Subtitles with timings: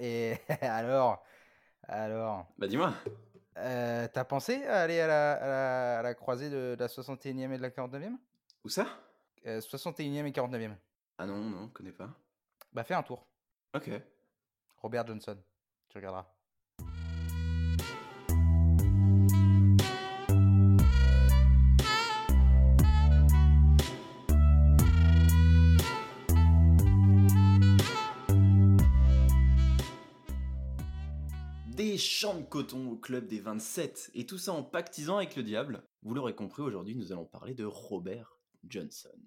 [0.00, 1.22] Et alors
[1.86, 2.94] Alors Bah dis-moi.
[3.58, 7.52] euh, T'as pensé à aller à la, à la, à la croisée de, la 61e
[7.52, 8.16] et de la 49e
[8.64, 8.86] Où ça?
[9.46, 10.74] Euh, 61e et 49e.
[11.18, 12.08] Ah non, non, connais pas.
[12.72, 13.26] Bah fais un tour.
[13.74, 13.90] Ok.
[14.78, 15.36] Robert Johnson.
[15.90, 16.26] Tu regarderas.
[32.40, 35.86] De coton au club des 27, et tout ça en pactisant avec le diable.
[36.02, 39.18] Vous l'aurez compris, aujourd'hui nous allons parler de Robert Johnson.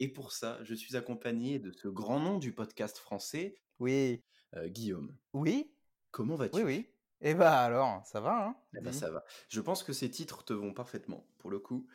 [0.00, 4.22] Et pour ça, je suis accompagné de ce grand nom du podcast français, Oui.
[4.56, 5.16] euh, Guillaume.
[5.32, 5.72] Oui
[6.10, 6.56] Comment vas-tu?
[6.56, 6.88] Oui, oui.
[7.24, 8.56] Et bah alors, ça va, hein?
[8.76, 9.24] Eh ben, ça va.
[9.48, 11.86] Je pense que ces titres te vont parfaitement, pour le coup.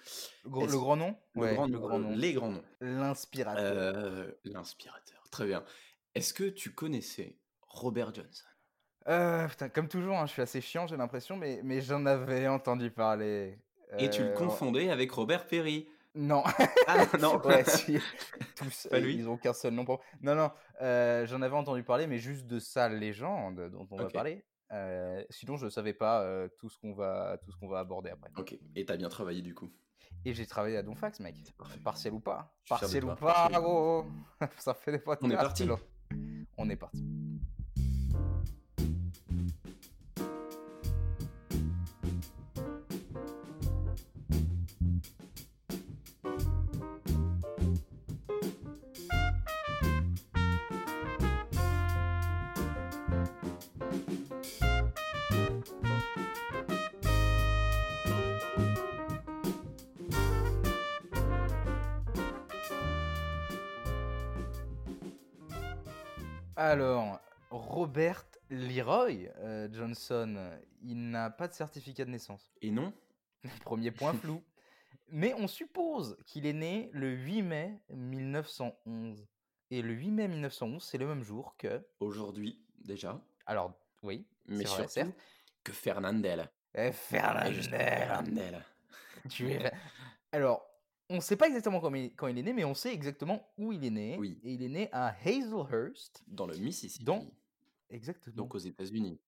[0.46, 1.18] Le, gros- Est-ce- le grand nom?
[1.36, 2.12] Le Ouais, grand le nom, grand nom.
[2.16, 2.64] Les grands noms.
[2.80, 3.64] L'inspirateur.
[3.98, 5.22] Euh, L'inspirateur.
[5.30, 5.66] Très bien.
[6.16, 8.46] Est-ce que tu connaissais Robert Johnson?
[9.08, 12.48] Euh, putain, comme toujours, hein, je suis assez chiant, j'ai l'impression, mais, mais j'en avais
[12.48, 13.58] entendu parler.
[14.00, 16.44] Et tu le Euh, confondais avec Robert Perry Non.
[16.88, 18.00] Ah non, ouais, si.
[18.56, 20.02] Tous, Pas lui ils ont qu'un seul nom pour.
[20.22, 24.10] Non, non, euh, j'en avais entendu parler, mais juste de sa légende dont on va
[24.10, 24.44] parler.
[24.74, 28.10] Euh, sinon, je savais pas euh, tout ce qu'on va, tout ce qu'on va aborder
[28.10, 28.30] après.
[28.36, 28.58] Ok.
[28.76, 29.72] Et t'as bien travaillé du coup.
[30.26, 31.36] Et j'ai travaillé à Donfax, mec.
[31.86, 32.54] Partiel ou pas?
[32.68, 34.06] Partiel ou pas, gros
[34.58, 35.24] Ça fait des podcasts.
[35.24, 35.70] On est parti.
[36.58, 37.06] On est parti.
[66.58, 67.20] Alors,
[67.52, 72.52] Robert Leroy euh, Johnson, il n'a pas de certificat de naissance.
[72.62, 72.92] Et non
[73.62, 74.44] Premier point flou.
[75.10, 79.26] Mais on suppose qu'il est né le 8 mai 1911.
[79.70, 81.86] Et le 8 mai 1911, c'est le même jour que.
[82.00, 83.22] Aujourd'hui, déjà.
[83.46, 85.16] Alors, oui, Mais vrai, surtout certes.
[85.64, 86.50] que Fernandel.
[86.74, 88.66] Eh, Fernandel, Fernandel.
[89.30, 89.72] tu es.
[90.32, 90.67] Alors,
[91.10, 93.52] on ne sait pas exactement quand il, quand il est né, mais on sait exactement
[93.58, 94.18] où il est né.
[94.20, 94.40] Oui.
[94.44, 97.04] Et il est né à Hazelhurst, Dans le Mississippi.
[97.06, 97.26] Dans-
[97.90, 99.20] exactement, Donc aux États-Unis.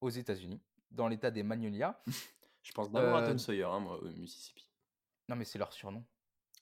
[0.00, 0.60] aux États-Unis,
[0.90, 2.00] dans l'état des Magnolias.
[2.62, 4.68] Je pense d'abord à Euh, Tom Sawyer, hein, moi, au Mississippi.
[5.28, 6.04] Non, mais c'est leur surnom.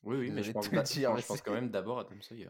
[0.02, 2.48] Oui, oui, mais je pense, dire, je pense quand même d'abord à Tom Sawyer.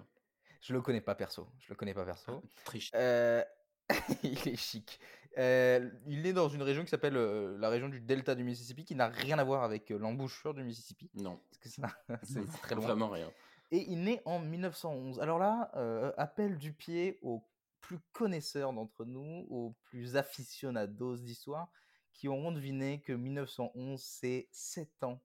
[0.60, 1.48] Je le connais pas perso.
[1.58, 2.42] Je le connais pas perso.
[2.64, 2.92] Triche.
[2.94, 3.42] Euh,
[4.22, 5.00] il est chic.
[5.38, 8.84] Euh, il est dans une région qui s'appelle euh, la région du delta du Mississippi,
[8.84, 11.10] qui n'a rien à voir avec euh, l'embouchure du Mississippi.
[11.14, 11.88] Non, Parce que ça,
[12.24, 12.86] c'est très loin.
[12.86, 13.30] vraiment rien.
[13.70, 15.20] Et il naît en 1911.
[15.20, 17.44] Alors là, euh, appel du pied aux
[17.80, 21.70] plus connaisseurs d'entre nous, aux plus aficionados d'histoire,
[22.12, 25.20] qui auront deviné que 1911, c'est 7 ans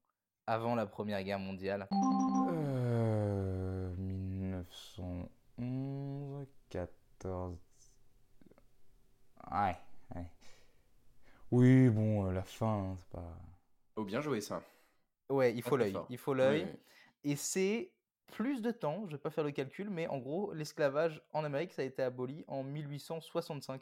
[0.47, 1.87] avant la Première Guerre mondiale.
[2.51, 7.57] Euh, 1911, 14...
[9.51, 9.77] Ouais, ouais.
[11.55, 13.33] Oui, bon, euh, la fin, hein, c'est pas...
[13.95, 14.61] Oh, bien joué ça.
[15.29, 15.95] Ouais, il faut l'œil.
[16.09, 16.67] Il faut l'œil.
[17.23, 17.93] Et c'est
[18.27, 21.71] plus de temps, je vais pas faire le calcul, mais en gros, l'esclavage en Amérique,
[21.71, 23.81] ça a été aboli en 1865.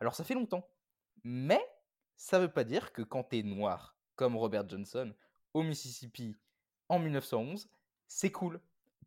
[0.00, 0.68] Alors ça fait longtemps.
[1.22, 1.66] Mais
[2.14, 5.14] ça veut pas dire que quand tu es noir, comme Robert Johnson,
[5.54, 6.36] au Mississippi
[6.90, 7.70] en 1911,
[8.06, 8.60] c'est cool.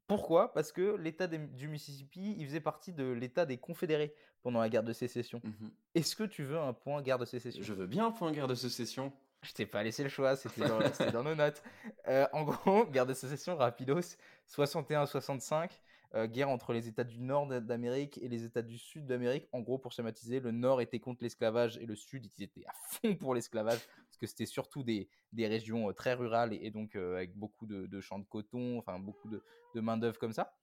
[0.08, 0.54] Pourquoi?
[0.54, 4.70] Parce que l'État des- du Mississippi, il faisait partie de l'État des Confédérés pendant la
[4.70, 5.42] guerre de sécession.
[5.44, 5.72] Mhm.
[5.96, 7.62] Est-ce que tu veux un point guerre de sécession?
[7.62, 9.12] Je veux bien un point guerre de sécession.
[9.44, 11.62] je t'ai pas laissé le choix, c'était dans, c'était dans nos notes.
[12.08, 14.16] Euh, en gros, guerre de sécession, rapidos,
[14.48, 15.70] 61-65,
[16.16, 19.48] euh, guerre entre les États du Nord d'Amérique et les États du Sud d'Amérique.
[19.52, 22.74] En gros, pour schématiser, le Nord était contre l'esclavage et le Sud, ils étaient à
[22.74, 23.80] fond pour l'esclavage,
[24.18, 28.20] parce que c'était surtout des, des régions très rurales et, donc avec beaucoup de, champs
[28.20, 29.44] de coton, enfin beaucoup de,
[29.80, 30.54] main-d'œuvre comme ça.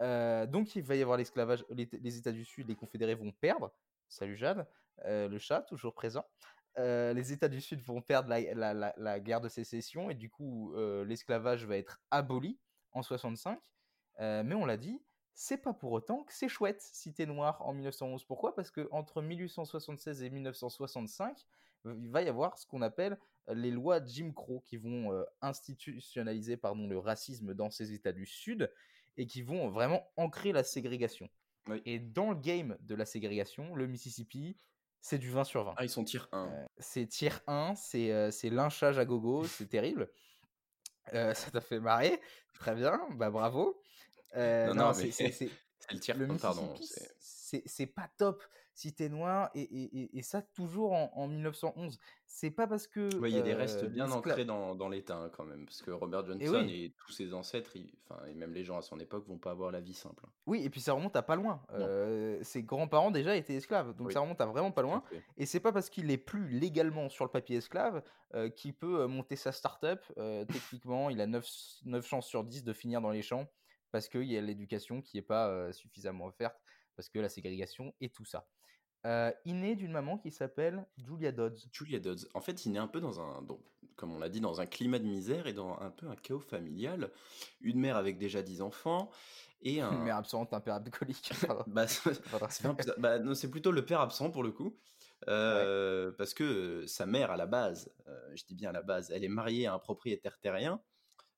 [0.00, 3.72] Donc il va y avoir l'esclavage, les, États du Sud, les confédérés vont perdre.
[4.08, 4.38] Salut
[5.04, 6.24] Euh, le chat, toujours présent.
[6.76, 10.74] Les États du Sud vont perdre la, la- la- guerre de sécession et du coup
[11.04, 12.58] l'esclavage va être aboli
[12.92, 13.60] en 65.
[14.20, 15.02] Euh, mais on l'a dit,
[15.34, 18.24] c'est pas pour autant que c'est chouette si t'es noir en 1911.
[18.24, 18.54] Pourquoi?
[18.54, 21.46] Parce que entre 1876 et 1965,
[21.84, 23.18] il va y avoir ce qu'on appelle
[23.48, 28.72] les lois Jim Crow qui vont institutionnaliser pardon, le racisme dans ces États du Sud
[29.16, 31.28] et qui vont vraiment ancrer la ségrégation.
[31.68, 31.82] Oui.
[31.84, 34.56] Et dans le game de la ségrégation, le Mississippi,
[35.00, 35.74] c'est du 20 sur 20.
[35.76, 36.46] Ah, ils sont tir 1.
[36.48, 40.10] Euh, c'est tier 1, c'est euh, lynchage à gogo, c'est terrible.
[41.14, 42.20] Euh, ça t'a fait marrer,
[42.54, 43.80] très bien, bah bravo.
[44.36, 45.50] Euh, Non, non, non, c'est-
[45.90, 46.74] le tiers, pardon.
[47.20, 48.42] C'est pas top
[48.76, 51.98] si t'es noir, et, et- et- et ça toujours en, en 1911.
[52.26, 53.14] C'est pas parce que.
[53.16, 55.44] Ouais, il y a des euh, restes bien l'escla- ancrés dans, dans l'État hein, quand
[55.44, 56.84] même, parce que Robert Johnson oui.
[56.84, 57.72] et tous ses ancêtres,
[58.04, 60.22] enfin, et même les gens à son époque, vont pas avoir la vie simple.
[60.26, 60.30] hein.
[60.46, 61.62] Oui, et puis ça remonte à pas loin.
[61.72, 64.12] Euh, ses grands-parents déjà étaient esclaves, donc Oui.
[64.12, 65.02] ça remonte à vraiment pas loin.
[65.38, 68.02] Et c'est pas parce qu'il est plus légalement sur le papier esclave
[68.34, 70.04] euh, qu'il peut euh, monter sa start-up.
[70.18, 71.46] Euh, techniquement, il a 9,
[72.04, 73.46] chances sur 10 de finir dans les champs
[73.92, 76.60] parce qu'il y a l'éducation qui n'est pas euh, suffisamment offerte,
[76.96, 78.48] parce que la ségrégation et tout ça.
[79.06, 81.58] Euh, il naît d'une maman qui s'appelle Julia Dodds.
[81.70, 83.46] Julia Dodds, en fait, il naît un peu dans un,
[83.94, 86.40] comme on l'a dit, dans un climat de misère et dans un peu un chaos
[86.40, 87.12] familial.
[87.60, 89.10] Une mère avec déjà 10 enfants
[89.62, 89.92] et un.
[89.92, 91.30] Une mère absente, un père alcoolique.
[91.68, 92.20] Bah, c'est.
[92.98, 94.76] Bah, c'est plutôt le père absent pour le coup.
[95.28, 98.82] Euh, Parce que euh, sa mère, à la base, euh, je dis bien à la
[98.82, 100.82] base, elle est mariée à un propriétaire terrien,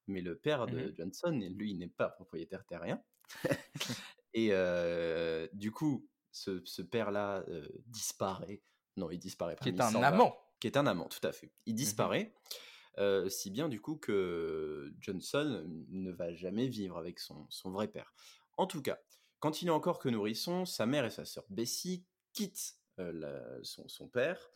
[0.06, 0.94] mais le père de Mhm.
[0.96, 3.02] Johnson, lui, il n'est pas propriétaire terrien.
[4.34, 8.62] et euh, du coup, ce, ce père-là euh, disparaît.
[8.96, 9.62] Non, il disparaît pas.
[9.62, 10.08] Qui est un va.
[10.08, 10.36] amant.
[10.60, 11.52] Qui est un amant, tout à fait.
[11.66, 12.34] Il disparaît.
[12.98, 17.88] euh, si bien du coup que Johnson ne va jamais vivre avec son, son vrai
[17.88, 18.12] père.
[18.56, 18.98] En tout cas,
[19.38, 23.86] quand il est encore que nourrisson, sa mère et sa sœur Bessie quittent la- son,
[23.88, 24.50] son père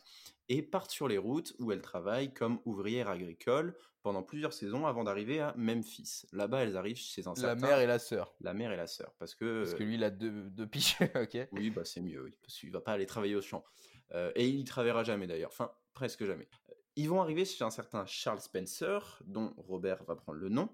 [0.49, 5.05] et partent sur les routes où elles travaillent comme ouvrières agricoles pendant plusieurs saisons avant
[5.05, 6.23] d'arriver à Memphis.
[6.33, 7.67] Là-bas, elles arrivent chez un La certain...
[7.67, 8.35] mère et la sœur.
[8.41, 9.13] la mère et la sœur.
[9.17, 9.63] Parce que...
[9.63, 10.97] Parce que lui, il a deux, deux piches.
[11.15, 11.37] ok.
[11.53, 13.63] Oui, bah c'est mieux, parce qu'il va pas aller travailler au champ.
[14.11, 16.49] Euh, et il y travaillera jamais d'ailleurs, enfin presque jamais.
[16.69, 20.67] Euh, Ils vont arriver chez un certain Charles Spencer, dont Robert va prendre le nom.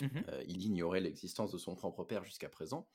[0.00, 0.22] Mhm.
[0.28, 2.88] Euh, il ignorait l'existence de son propre père jusqu'à présent.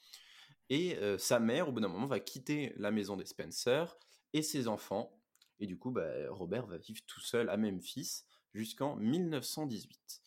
[0.69, 3.97] Et euh, sa mère, au bout d'un moment, va quitter la maison des Spencer
[4.33, 5.11] et ses enfants.
[5.59, 10.21] Et du coup, bah, Robert va vivre tout seul à Memphis jusqu'en 1918.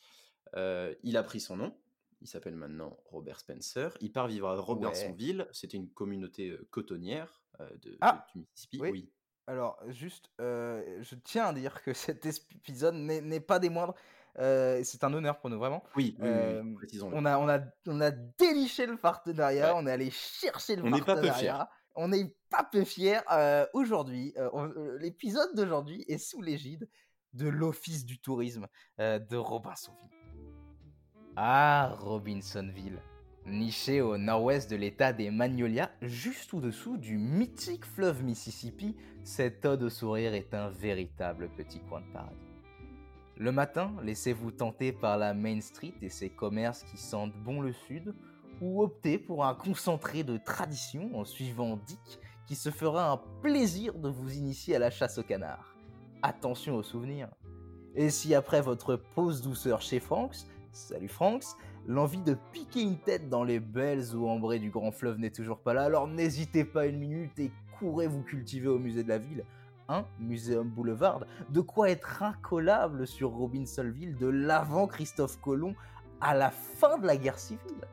[0.57, 1.77] Euh, il a pris son nom.
[2.23, 3.91] Il s'appelle maintenant Robert Spencer.
[4.01, 5.47] Il part vivre à Robertsonville.
[5.53, 8.79] C'était une communauté euh, cotonnière euh, de, Ah, de- du Mississippi.
[8.81, 8.91] oui.
[8.91, 9.13] Oui.
[9.49, 13.95] Alors, juste, euh, je tiens à dire que cet épisode n'est pas des moindres.
[14.39, 15.83] Euh, c'est un honneur pour nous, vraiment.
[15.95, 17.01] Oui, oui, oui.
[17.03, 19.81] On a, on, a, on a déliché le partenariat, Ouais.
[19.83, 21.71] on est allé chercher le On n'est pas peu partenariat.
[21.97, 23.21] On n'est pas peu fiers.
[23.33, 26.89] Euh, aujourd'hui, euh, euh, l'épisode d'aujourd'hui est sous l'égide
[27.33, 28.67] de l'Office du tourisme
[28.99, 30.11] de Robinsonville.
[31.37, 33.01] Ah, Robinsonville.
[33.47, 39.83] Niché au nord-ouest de l'état des Magnolias, juste au-dessous du mythique fleuve Mississippi, cette ode
[39.83, 42.57] au sourire est un véritable petit coin de paradis.
[43.37, 47.73] Le matin, laissez-vous tenter par la Main Street et ses commerces qui sentent bon le
[47.73, 48.15] sud,
[48.61, 53.95] ou optez pour un concentré de tradition en suivant Dick qui se fera un plaisir
[53.95, 55.77] de vous initier à la chasse au canard.
[56.23, 57.29] Attention aux souvenirs.
[57.95, 61.57] Et si après votre pause douceur chez Franks, salut Franks,
[61.87, 65.59] l'envie de piquer une tête dans les belles eaux ambrées du grand fleuve n'est toujours
[65.59, 69.19] pas là, alors n'hésitez pas une minute et courez vous cultiver au musée de la
[69.19, 69.45] ville.
[69.89, 75.75] Un Muséum Boulevard, de quoi être incollable sur Robinsonville de l'avant Christophe Colomb
[76.21, 77.87] à la fin de la guerre civile.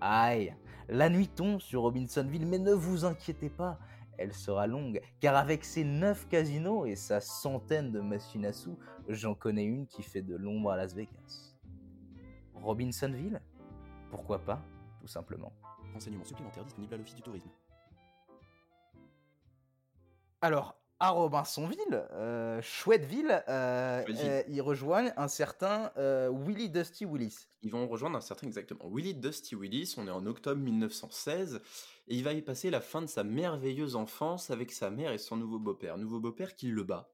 [0.00, 0.54] Aïe,
[0.88, 3.78] la nuit tombe sur Robinsonville, mais ne vous inquiétez pas,
[4.18, 8.78] elle sera longue, car avec ses neuf casinos et sa centaine de machines à sous,
[9.08, 11.54] j'en connais une qui fait de l'ombre à Las Vegas.
[12.54, 13.40] Robinsonville?
[14.10, 14.62] Pourquoi pas,
[15.00, 15.52] tout simplement.
[15.92, 17.50] Renseignements supplémentaires disponibles à l'Office du tourisme.
[20.40, 27.04] Alors, à Robinsonville, euh, chouette ville, euh, euh, ils rejoignent un certain euh, Willie Dusty
[27.04, 27.46] Willis.
[27.62, 29.94] Ils vont rejoindre un certain exactement Willie Dusty Willis.
[29.98, 31.60] On est en octobre 1916
[32.08, 35.18] et il va y passer la fin de sa merveilleuse enfance avec sa mère et
[35.18, 35.98] son nouveau beau-père.
[35.98, 37.10] Nouveau beau-père qui le bat.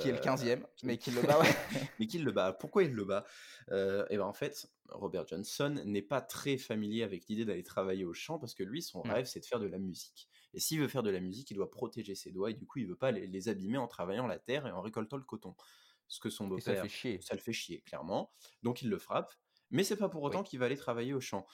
[0.00, 1.48] Qui est le Euh, 15e, qui- mais qui le bat, ouais.
[1.98, 2.52] mais qui le bat.
[2.52, 3.24] Pourquoi il le bat?
[3.70, 8.14] Et ben en fait, Robert Johnson n'est pas très familier avec l'idée d'aller travailler au
[8.14, 9.12] champ parce que lui, son Non.
[9.14, 10.28] rêve, c'est de faire de la musique.
[10.54, 12.78] Et s'il veut faire de la musique, il doit protéger ses doigts et du coup,
[12.78, 15.54] il veut pas les, les abîmer en travaillant la terre et en récoltant le coton.
[16.08, 17.20] Ce que son Et ça beau-père fait chier.
[17.20, 18.32] ça le fait chier, clairement.
[18.62, 19.32] Donc il le frappe,
[19.70, 20.44] mais c'est pas pour autant Oui.
[20.48, 21.46] qu'il va aller travailler au champ.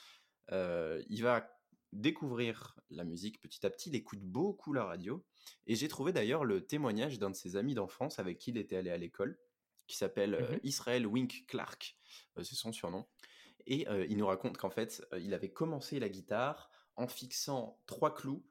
[0.52, 1.48] Euh, il va
[1.92, 5.24] découvrir la musique petit à petit, il écoute beaucoup la radio,
[5.66, 8.76] et j'ai trouvé d'ailleurs le témoignage d'un de ses amis d'enfance avec qui il était
[8.76, 9.38] allé à l'école,
[9.86, 10.60] qui s'appelle euh, Mhm.
[10.62, 11.96] Israel Wink Clark,
[12.36, 13.06] euh, c'est son surnom,
[13.66, 17.80] et euh, il nous raconte qu'en fait, euh, il avait commencé la guitare en fixant
[17.86, 18.44] trois clous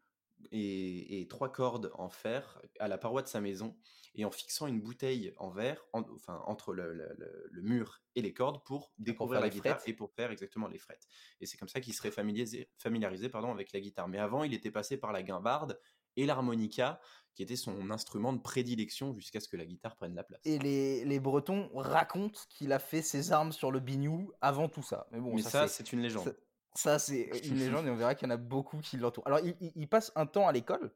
[0.51, 3.75] et, et trois cordes en fer à la paroi de sa maison
[4.15, 8.01] et en fixant une bouteille en verre en- enfin, entre le, le- le- le mur
[8.15, 9.89] et les cordes pour découvrir faire la guitare frettes?
[9.89, 11.07] et pour faire exactement les frettes.
[11.41, 14.07] Et c'est comme ça qu'il serait familiarisé, familiarisé pardon, avec la guitare.
[14.07, 15.79] Mais avant, il était passé par la guimbarde
[16.15, 16.99] et l'harmonica,
[17.33, 20.41] qui était son instrument de prédilection jusqu'à ce que la guitare prenne la place.
[20.43, 24.81] Et les, les Bretons racontent qu'il a fait ses armes sur le biniou avant tout
[24.81, 25.07] ça.
[25.11, 26.35] Mais bon, Mais ça, c'est une légende.
[26.75, 29.27] Ça- c'est une légende et on verra qu'il y en a beaucoup qui l'entourent.
[29.27, 30.93] Alors, il, il- il passe un temps à l'école,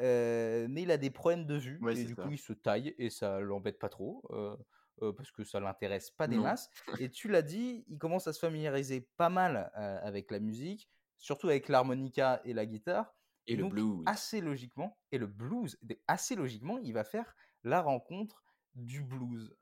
[0.00, 2.24] euh, mais il a des problèmes de vue Ouais, et du ça.
[2.24, 4.56] coup, il se taille et ça l'embête pas trop euh,
[5.02, 6.42] euh, parce que ça l'intéresse pas des Non.
[6.42, 6.70] masses.
[7.00, 10.88] Et tu l'as dit, il commence à se familiariser pas mal avec la musique,
[11.18, 13.14] surtout avec l'harmonica et la guitare.
[13.46, 14.02] Et le donc, blues.
[14.06, 18.42] Assez logiquement, et le blues, assez logiquement, il va faire la rencontre
[18.74, 19.54] du blues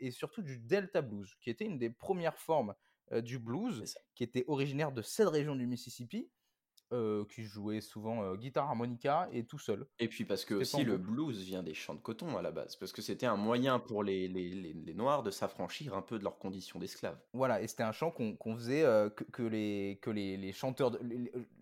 [0.00, 2.74] et surtout du delta blues, qui était une des premières formes
[3.12, 6.30] euh, du blues, qui était originaire de cette région du Mississippi,
[6.92, 9.88] euh, qui jouait souvent euh, guitare harmonica et tout seul.
[9.98, 11.10] Et puis parce que aussi le groupe.
[11.14, 14.04] blues vient des champs de coton à la base, parce que c'était un moyen pour
[14.04, 17.18] les, les, les- les Noirs de s'affranchir un peu de leurs conditions d'esclaves.
[17.32, 20.52] Voilà, et c'était un chant qu'on qu'on faisait, euh, que, que les, que les, les
[20.52, 21.00] chanteurs de,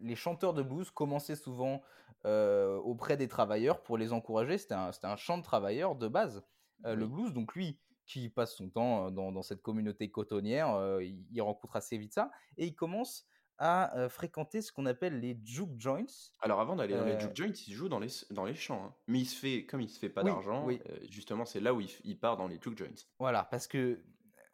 [0.03, 1.83] les, chanteurs de blues commençaient souvent
[2.27, 4.57] auprès des travailleurs pour les encourager.
[4.59, 6.43] C'était un, un chant de travailleurs de base,
[6.85, 7.33] le blues.
[7.35, 11.97] Donc lui, qui passe son temps dans, dans cette communauté cotonnière, il, il rencontre assez
[11.99, 13.27] vite ça, et il commence
[13.59, 16.05] à fréquenter ce qu'on appelle les juke joints.
[16.41, 18.85] Alors avant d'aller dans les juke joints, il joue dans les, dans les champs.
[18.87, 18.95] hein.
[19.07, 20.81] Mais il se fait, comme il se fait pas Oui, d'argent, oui.
[21.09, 22.89] justement c'est là où il, part dans les juke joints.
[23.21, 24.03] Voilà, parce que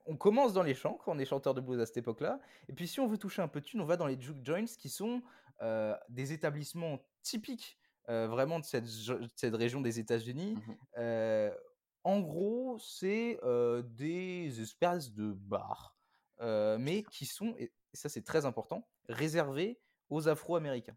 [0.06, 2.40] on commence dans les champs quand on est chanteur de blues à cette époque-là.
[2.68, 4.44] Et puis si on veut toucher un peu de thune, on va dans les juke
[4.44, 5.22] joints qui sont
[5.62, 7.78] euh, des établissements typiques
[8.10, 10.58] euh, vraiment de cette, jo- de cette région des États-Unis.
[10.98, 11.50] Euh,
[12.04, 15.96] en gros, c'est euh, des espèces de bars,
[16.40, 20.96] euh, mais qui sont, et ça c'est très important, réservés aux Afro-Américains.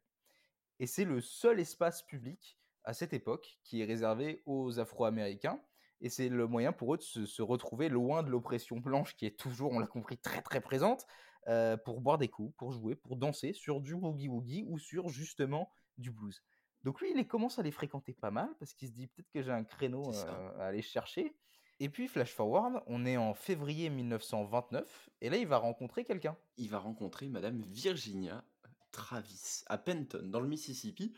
[0.79, 5.61] Et c'est le seul espace public à cette époque qui est réservé aux Afro-Américains.
[6.01, 9.25] Et c'est le moyen pour eux de se, se retrouver loin de l'oppression blanche qui
[9.25, 11.05] est toujours, on l'a compris, très très présente,
[11.47, 15.69] euh, pour boire des coups, pour jouer, pour danser sur du boogie-woogie ou sur justement
[15.97, 16.41] du blues.
[16.83, 19.41] Donc lui, il commence à les fréquenter pas mal parce qu'il se dit peut-être que
[19.41, 21.35] j'ai un créneau euh, à aller chercher.
[21.79, 26.37] Et puis, flash forward, on est en février 1929 et là, il va rencontrer quelqu'un.
[26.57, 28.43] Il va rencontrer Madame Virginia
[28.91, 31.13] Travis à Penton, dans le Mississippi.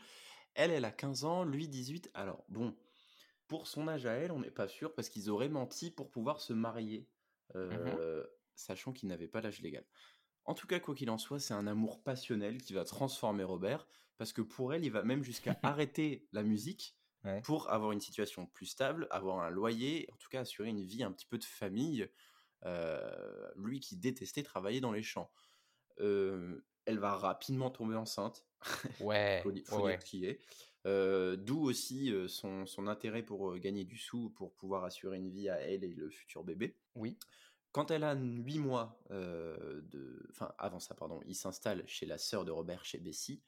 [0.54, 2.10] Elle, elle a 15 ans, lui 18.
[2.14, 2.74] Alors bon,
[3.46, 6.40] pour son âge à elle, on n'est pas sûr parce qu'ils auraient menti pour pouvoir
[6.40, 7.06] se marier,
[7.54, 9.84] euh, sachant qu'ils n'avaient pas l'âge légal.
[10.46, 13.86] En tout cas, quoi qu'il en soit, c'est un amour passionnel qui va transformer Robert,
[14.18, 16.94] parce que pour elle, il va même jusqu'à arrêter la musique
[17.24, 17.40] Ouais.
[17.42, 21.02] pour avoir une situation plus stable, avoir un loyer, en tout cas assurer une vie
[21.02, 22.08] un petit peu de famille.
[22.64, 25.30] euh, lui qui détestait travailler dans les champs.
[26.00, 28.46] Euh, elle va rapidement tomber enceinte,
[29.00, 30.40] Ouais, faut, faut ouais, qui est.
[30.86, 35.48] Euh, D'où aussi son, son intérêt pour gagner du sou, pour pouvoir assurer une vie
[35.48, 36.76] à elle et le futur bébé.
[36.94, 37.18] Oui.
[37.72, 40.26] Quand elle a 8 mois, de...
[40.30, 43.42] enfin avant ça, pardon, il s'installe chez la sœur de Robert, chez Bessie.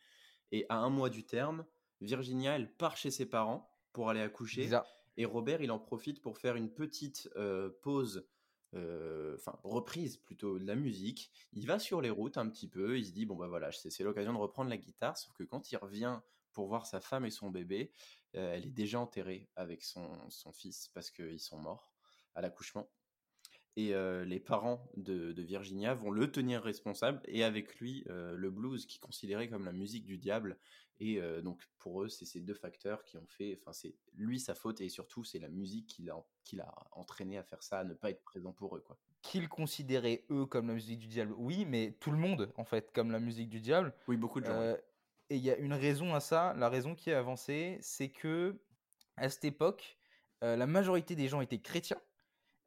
[0.53, 1.65] Et à un mois du terme,
[2.01, 4.63] Virginia, elle part chez ses parents pour aller accoucher.
[4.63, 4.87] Bizarre.
[5.17, 8.29] Et Robert, il en profite pour faire une petite euh, pause,
[8.75, 11.33] euh, enfin reprise plutôt de la musique.
[11.53, 13.91] Il va sur les routes un petit peu, il se dit, bon bah voilà, c'est
[13.91, 16.21] c'est l'occasion de reprendre la guitare, sauf que quand il revient
[16.53, 17.93] pour voir sa femme et son bébé,
[18.37, 21.93] euh, elle est déjà enterrée avec son, son fils parce qu'ils sont morts
[22.35, 22.89] à l'accouchement.
[23.79, 28.35] Et euh, les parents de, de Virginia vont le tenir responsable et avec lui euh,
[28.35, 30.59] le blues qui est considéré comme la musique du diable.
[30.99, 34.41] Et euh, donc pour eux, c'est ces deux facteurs qui ont fait, enfin c'est lui
[34.41, 36.59] sa faute et surtout c'est la musique qui l'a qui
[36.91, 38.99] entraîné à faire ça, à ne pas être présent pour eux quoi.
[39.23, 42.91] Qu'ils considéraient eux comme la musique du diable, oui, mais tout le monde en fait
[42.91, 43.95] comme la musique du diable.
[44.09, 44.75] Oui, beaucoup de gens.
[45.31, 46.53] Et il y a une raison à ça.
[46.55, 48.59] La raison qui est avancée, c'est que
[49.17, 49.97] à cette époque,
[50.43, 52.01] la majorité des gens étaient chrétiens.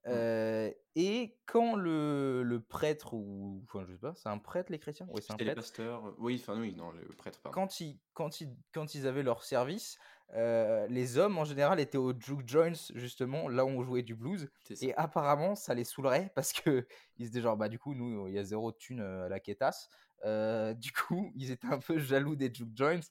[0.08, 4.80] Euh, et quand le, le prêtre ou enfin je sais pas, c'est un prêtre les
[4.80, 5.62] chrétiens, oui c'est un C'était les prêtre.
[5.62, 6.16] pasteurs.
[6.18, 7.54] Oui, enfin oui, non, le prêtre, pardon.
[7.54, 9.98] Quand ils, quand, ils, quand ils avaient leur service,
[10.34, 14.16] euh, les hommes en général étaient au juke joints justement, là où on jouait du
[14.16, 14.50] blues.
[14.82, 18.28] Et apparemment, ça les saoulerait parce que ils se disaient genre, bah du coup, nous,
[18.28, 19.90] il y a zéro thune à la quétasse.
[20.26, 23.02] Euh, du coup, ils étaient un peu jaloux des juke joints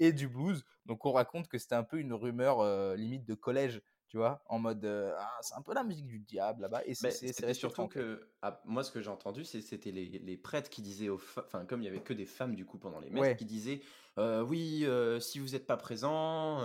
[0.00, 0.64] et du blues.
[0.84, 3.80] Donc on raconte que c'était un peu une rumeur limite de collège,
[4.14, 6.82] tu vois, en mode, euh, ah, c'est un peu la musique du diable là-bas.
[6.86, 10.82] Et c'est surtout que, ah, moi, ce que j'ai entendu, c'était les, les prêtres qui
[10.82, 13.22] disaient aux enfin, comme il y avait que des femmes du coup pendant les messes,
[13.22, 13.34] Ouais.
[13.34, 13.80] qui disaient
[14.18, 16.60] euh, Oui, euh, si vous n'êtes pas présent,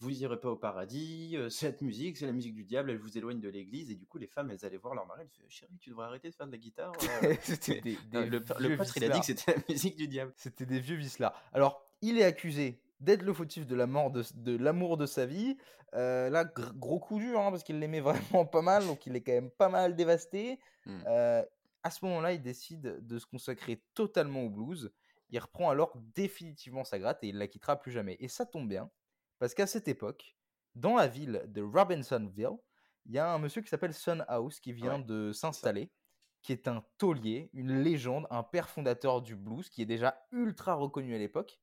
[0.00, 3.40] vous n'irez pas au paradis, cette musique, c'est la musique du diable, elle vous éloigne
[3.40, 3.90] de l'église.
[3.90, 6.04] Et du coup, les femmes, elles allaient voir leur mari, elles faisaient Chérie, tu devrais
[6.04, 6.92] arrêter de faire de la guitare.
[7.40, 7.80] C'était
[8.12, 10.34] le, le prêtre, il a dit que c'était la musique du diable.
[10.36, 11.32] C'était des vieux vicelards.
[11.54, 15.26] Alors, il est accusé d'être le fautif de la mort de, de l'amour de sa
[15.26, 15.56] vie.
[15.94, 18.00] Euh, là, gr- gros coup dur, hein, parce qu'il l'aimait
[18.40, 20.58] vraiment pas mal, donc il est quand même pas mal dévasté.
[20.86, 21.00] Hmm.
[21.06, 21.44] Euh,
[21.82, 24.90] à ce moment-là, il décide de se consacrer totalement au blues.
[25.30, 28.16] Il reprend alors définitivement sa gratte et il la quittera plus jamais.
[28.20, 28.90] Et ça tombe bien,
[29.38, 30.36] parce qu'à cette époque,
[30.74, 32.50] dans la ville de Robinsonville,
[33.06, 35.90] il y a un monsieur qui s'appelle Son House qui vient Ouais, de s'installer.
[36.42, 40.74] qui est un taulier, une légende, un père fondateur du blues, qui est déjà ultra
[40.74, 41.58] reconnu à l'époque.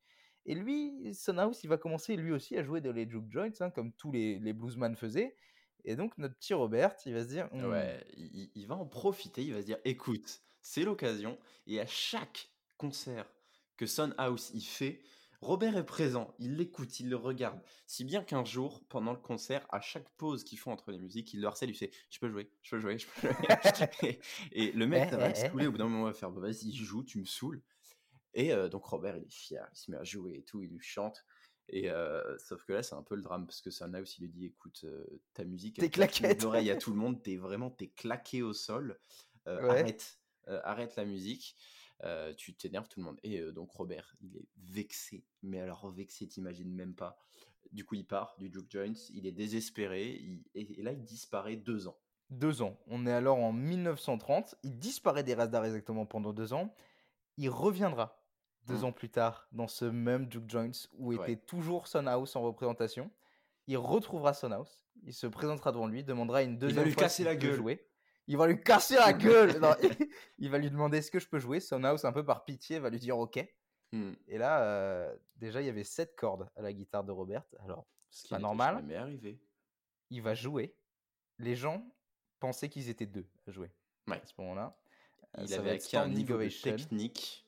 [0.46, 3.70] Et lui, Sonhouse, il va commencer lui aussi à jouer de les juke joints, hein,
[3.70, 5.36] comme tous les, les bluesman faisaient.
[5.84, 8.86] Et donc notre petit Robert, il va se dire, Hmm, Ouais, il, il va en
[8.86, 13.32] profiter, il va se dire, écoute, c'est l'occasion, et à chaque concert
[13.78, 15.02] que Son House y fait,
[15.42, 19.66] Robert est présent, il l'écoute, il le regarde, si bien qu'un jour, pendant le concert,
[19.70, 22.30] à chaque pause qu'ils font entre les musiques, il le harcèle, il fait, je peux
[22.30, 23.38] jouer, je peux jouer, je peux jouer.
[24.04, 24.20] et,
[24.52, 25.36] et le mec, Eh, ça va eh, le eh.
[25.36, 27.62] saouler, au bout d'un moment, il va faire, vas-y, joue, tu me saoules.
[28.34, 30.70] Et euh, donc Robert, il est fier, il se met à jouer et tout, il
[30.70, 31.26] lui chante.
[31.70, 34.24] Et euh, sauf que là, c'est un peu le drame parce que Son House, il
[34.24, 36.44] lui dit, écoute, euh, ta musique, Tes claquettes.
[36.44, 39.00] oreilles à tout le monde, t'es vraiment, t'es claqué au sol.
[39.48, 39.54] Ouais.
[39.70, 41.56] arrête, arrête la musique,
[42.38, 43.20] tu t'énerves tout le monde.
[43.24, 47.18] Et donc Robert, il est vexé, mais alors vexé, t'imagines même pas.
[47.72, 51.04] Du coup, il part du Juke Joints, il est désespéré, il- et, et là, il
[51.04, 51.98] disparaît deux ans.
[52.30, 52.78] Deux ans.
[52.88, 54.56] On est alors en 1930.
[54.64, 56.74] Il disparaît des radars exactement pendant deux ans.
[57.38, 58.21] Il reviendra
[58.68, 58.86] deux Mm.
[58.86, 61.15] ans plus tard dans ce même Juke Joints où Ouais.
[61.32, 63.12] était toujours Sonhouse en représentation.
[63.68, 64.84] Il retrouvera Sonhouse.
[65.03, 67.56] Il se présentera devant lui, demandera une deuxième lui fois casser la gueule.
[67.56, 67.88] jouer.
[68.27, 69.60] Il va lui casser la gueule.
[69.62, 69.74] Non,
[70.38, 71.60] il va lui demander est-ce que je peux jouer?
[71.60, 73.44] Sonhouse, un peu par pitié, va lui dire ok.
[73.94, 74.13] Hmm.
[74.27, 77.44] Et là, euh, déjà, il y avait sept cordes à la guitare de Robert.
[77.63, 78.75] Alors, Ce c'est qui pas normal.
[78.75, 79.41] jamais arrivé.
[80.12, 80.75] Il va jouer.
[81.39, 81.86] Les gens
[82.39, 83.72] pensaient qu'ils étaient deux à jouer
[84.08, 84.22] Ouais.
[84.22, 84.77] à ce moment-là.
[85.39, 87.46] Il ça va avait acquis un niveau de technique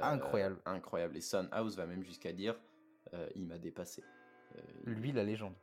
[0.00, 0.58] Incroyable.
[0.64, 1.16] incroyable.
[1.16, 2.58] Et Son House va même jusqu'à dire
[3.14, 4.02] euh, il m'a dépassé.
[4.56, 5.54] Euh, Lui, la légende.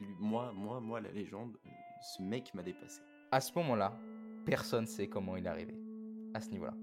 [0.00, 1.70] lui- moi, moi, moi, la légende, euh,
[2.02, 3.00] ce mec m'a dépassé.
[3.30, 3.98] À ce moment-là,
[4.46, 5.74] personne sait comment il est arrivé
[6.34, 6.74] à ce niveau-là.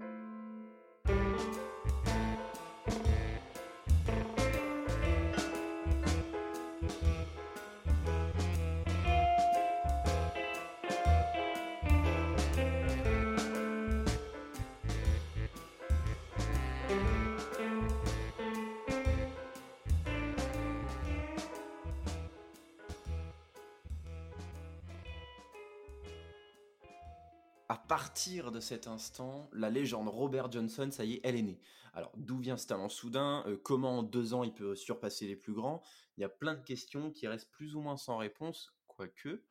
[28.16, 31.60] Partir de cet instant, la légende Robert Johnson, ça y est, elle est née.
[31.92, 33.44] Alors, d'où vient ce talent soudain?
[33.46, 35.82] Euh, Comment en deux ans il peut surpasser les plus grands?
[36.16, 39.44] Il y a plein de questions qui restent plus ou moins sans réponse, quoique,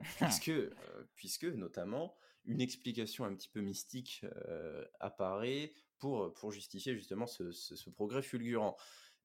[0.16, 0.70] puisque, euh,
[1.16, 7.52] puisque notamment, une explication un petit peu mystique euh, apparaît pour, pour justifier justement ce,
[7.52, 8.74] ce- ce progrès fulgurant.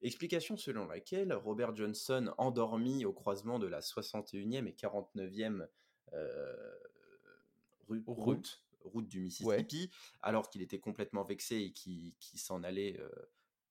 [0.01, 5.67] Explication selon laquelle Robert Johnson, endormi au croisement de la 61e et 49e
[6.11, 6.53] euh,
[6.95, 6.96] ru-
[7.87, 8.03] Route.
[8.05, 9.89] route, route du Mississippi,
[10.21, 13.09] alors qu'il était complètement vexé et qu'il qu'il s'en allait euh,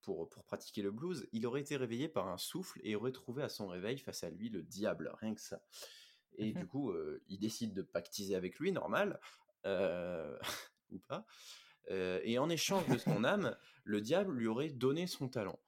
[0.02, 3.42] pour, pour pratiquer le blues, il aurait été réveillé par un souffle et aurait trouvé
[3.42, 5.60] à son réveil face à lui le diable, rien que ça.
[6.38, 9.20] Et du coup, euh, il décide de pactiser avec lui, normal,
[9.64, 10.38] euh,
[10.90, 11.26] ou pas.
[11.88, 15.60] Et en échange de son âme, le diable lui aurait donné son talent.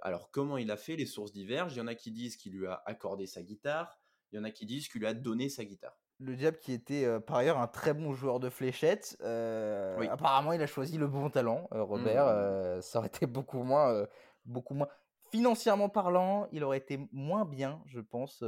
[0.00, 1.74] Alors, comment il a fait Les sources divergent.
[1.74, 4.00] Il y en a qui disent qu'il lui a accordé sa guitare.
[4.32, 6.01] Il y en a qui disent qu'il lui a donné sa guitare.
[6.24, 10.06] Le diable qui était euh, par ailleurs un très bon joueur de fléchettes, euh, Oui.
[10.06, 12.26] apparemment il a choisi le bon talent, euh, Robert.
[12.26, 14.06] Euh, ça aurait été beaucoup moins,
[14.44, 14.88] beaucoup moins
[15.32, 18.42] financièrement parlant, il aurait été moins bien, je pense,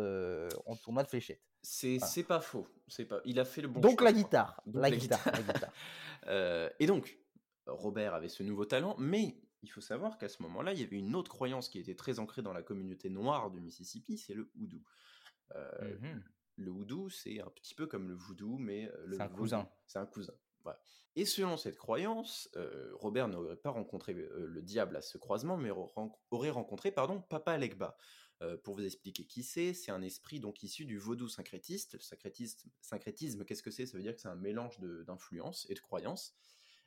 [0.66, 1.42] en tournoi de fléchettes.
[1.62, 2.24] C'est Voilà.
[2.28, 2.66] pas faux.
[2.88, 3.20] C'est pas.
[3.24, 3.80] Il a fait le bon.
[3.80, 5.34] Donc choix, la guitare, Donc la la guitare, guitare.
[5.46, 6.70] la guitare.
[6.80, 7.18] Et donc,
[7.66, 10.96] Robert avait ce nouveau talent, mais il faut savoir qu'à ce moment-là, il y avait
[10.98, 14.50] une autre croyance qui était très ancrée dans la communauté noire du Mississippi, c'est le
[14.60, 14.82] houdou.
[15.56, 16.22] Euh, Mhm.
[16.56, 19.68] Le houdou, c'est un petit peu comme le voodoo, mais euh, le C'est un cousin.
[19.86, 20.34] C'est un cousin.
[20.62, 20.80] Voilà.
[21.16, 25.56] Et selon cette croyance, euh, Robert n'aurait pas rencontré euh, le diable à ce croisement,
[25.56, 25.70] mais
[26.30, 27.96] aurait rencontré pardon, Papa Alegba.
[28.42, 31.94] Euh, pour vous expliquer qui c'est, c'est un esprit donc issu du vaudou syncrétiste.
[31.94, 33.86] Le syncrétisme, syncrétisme qu'est-ce que c'est?
[33.86, 36.34] Ça veut dire que c'est un mélange de- d'influences et de croyances,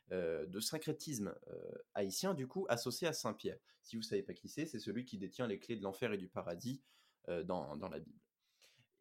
[0.10, 1.34] de syncrétisme
[1.94, 3.60] haïtien du coup associé à Saint Pierre.
[3.82, 6.18] Si vous savez pas qui c'est, c'est celui qui détient les clés de l'enfer et
[6.18, 6.82] du paradis
[7.46, 8.20] dans, dans la Bible.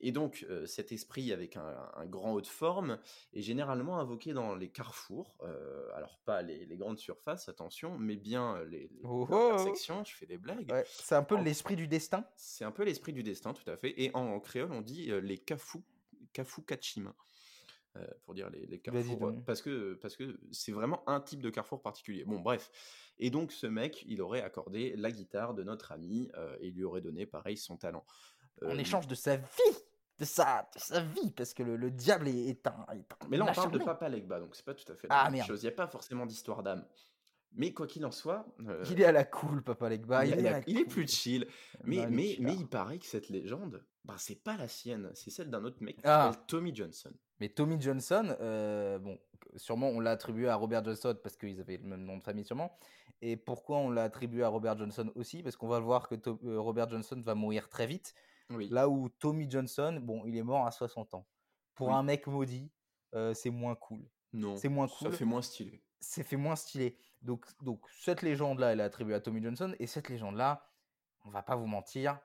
[0.01, 2.99] Et donc, euh, cet esprit avec un, un grand haut de forme
[3.33, 5.35] est généralement invoqué dans les carrefours.
[5.43, 9.35] euh, alors, pas les, les grandes surfaces, attention, mais bien les, les Oh oh.
[9.55, 10.05] intersections.
[10.05, 10.71] Je fais des blagues.
[10.71, 12.27] Ouais, c'est un peu En- l'esprit du destin?
[12.37, 13.95] C'est un peu l'esprit du destin, tout à fait.
[14.01, 17.13] Et en, en créole, on dit euh, les kachim,
[17.97, 19.33] euh, pour dire les, les carrefours.
[19.47, 22.25] Parce que parce que c'est vraiment un type de carrefour particulier.
[22.25, 22.71] Bon, bref.
[23.19, 26.31] Et donc, ce mec, il aurait accordé la guitare de notre ami
[26.61, 28.05] et il lui aurait donné, pareil, son talent.
[28.63, 29.77] En Euh, échange de sa vie,
[30.19, 33.29] de sa, de sa vie, parce que le, le diable est, est un, est un
[33.29, 33.79] Mais là, on parle de.
[33.79, 35.47] Papa Legba, donc c'est pas tout à fait la Ah, même merde.
[35.49, 35.63] chose.
[35.63, 36.85] Il n'y a pas forcément d'histoire d'âme.
[37.53, 40.25] Mais quoi qu'il en soit, euh, Il est à la cool, Papa Legba.
[40.27, 41.47] il, Il, est, à la il est plus chill.
[41.85, 45.51] Mais, mais, mais il paraît que cette légende, bah, c'est pas la sienne, c'est celle
[45.51, 46.31] d'un autre mec qui Ah.
[46.33, 47.13] s'appelle Tommy Johnson.
[47.41, 49.19] Mais Tommy Johnson, euh, bon,
[49.57, 52.45] sûrement on l'a attribué à Robert Johnson parce qu'ils avaient le même nom de famille
[52.45, 52.79] sûrement.
[53.23, 55.43] Et pourquoi on l'a attribué à Robert Johnson aussi?
[55.43, 56.15] Parce qu'on va voir que
[56.59, 58.15] Robert Johnson va mourir très vite.
[58.49, 61.27] Là où Tommy Johnson, bon, il est mort à 60 ans.
[61.75, 62.71] Pour un mec maudit,
[63.35, 64.09] c'est moins cool.
[64.33, 65.11] Non, c'est moins cool.
[65.11, 65.83] Ça fait moins stylé.
[66.01, 66.99] C'est fait moins stylé.
[67.23, 69.75] Donc, donc cette légende-là, elle est attribuée à Tommy Johnson.
[69.79, 70.69] Et cette légende-là,
[71.25, 72.19] on va pas vous mentir,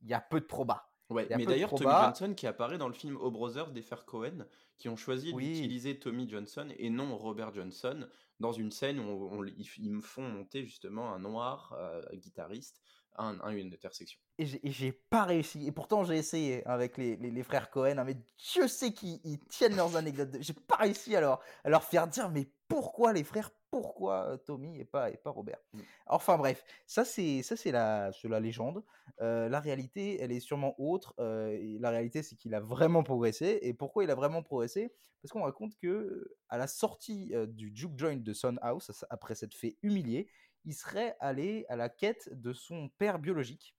[0.00, 0.90] il y a peu de proba.
[1.08, 4.44] Ouais, mais d'ailleurs, Tommy Johnson qui apparaît dans le film O Brothers des frères Cohen,
[4.76, 8.08] qui ont choisi d'utiliser Tommy Johnson et non Robert Johnson
[8.40, 12.82] dans une scène où ils me font monter justement un noir euh, guitariste
[13.18, 14.18] à, une intersection.
[14.38, 15.66] Et j'ai pas réussi.
[15.66, 17.98] Et pourtant, j'ai essayé avec les, les, frères Cohen.
[17.98, 18.16] Hein, mais
[18.52, 20.36] Dieu sait qu'ils tiennent leurs anecdotes.
[20.40, 24.78] J'ai pas réussi alors à leur faire dire mais pourquoi les frères pourquoi euh, Tommy
[24.80, 25.58] et pas, et pas Robert?
[25.72, 25.80] Mmh.
[26.06, 28.82] Enfin bref, ça c'est ça c'est la, la légende.
[29.20, 31.14] Euh, la réalité, elle est sûrement autre.
[31.18, 33.58] Euh, la réalité, c'est qu'il a vraiment progressé.
[33.62, 34.92] Et pourquoi il a vraiment progressé?
[35.22, 39.54] Parce qu'on raconte que à la sortie du juke joint de Son House, après s'être
[39.54, 40.28] fait humilier,
[40.66, 43.74] il serait allé à la quête de son père biologique.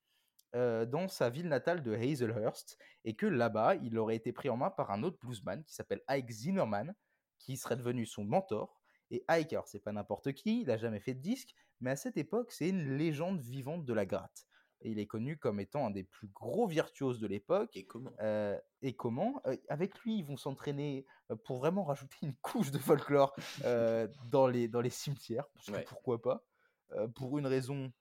[0.53, 4.71] dans sa ville natale de Hazelhurst, et que là-bas, il aurait été pris en main
[4.71, 6.95] par un autre bluesman qui s'appelle Ike Zimmerman,
[7.37, 10.99] qui serait devenu son mentor, et Ike, alors c'est pas n'importe qui, il a jamais
[10.99, 14.47] fait de disque, mais à cette époque, c'est une légende vivante de la gratte.
[14.81, 17.75] Et il est connu comme étant un des plus gros virtuoses de l'époque.
[17.75, 18.11] Et comment?
[18.19, 19.41] Euh, Et comment?
[19.47, 23.35] Euh, Avec lui, ils vont s'entraîner euh, pour vraiment rajouter une couche de folklore
[24.25, 25.45] dans, les, dans les cimetières.
[25.87, 26.45] pourquoi pas
[27.15, 27.91] Pour une raison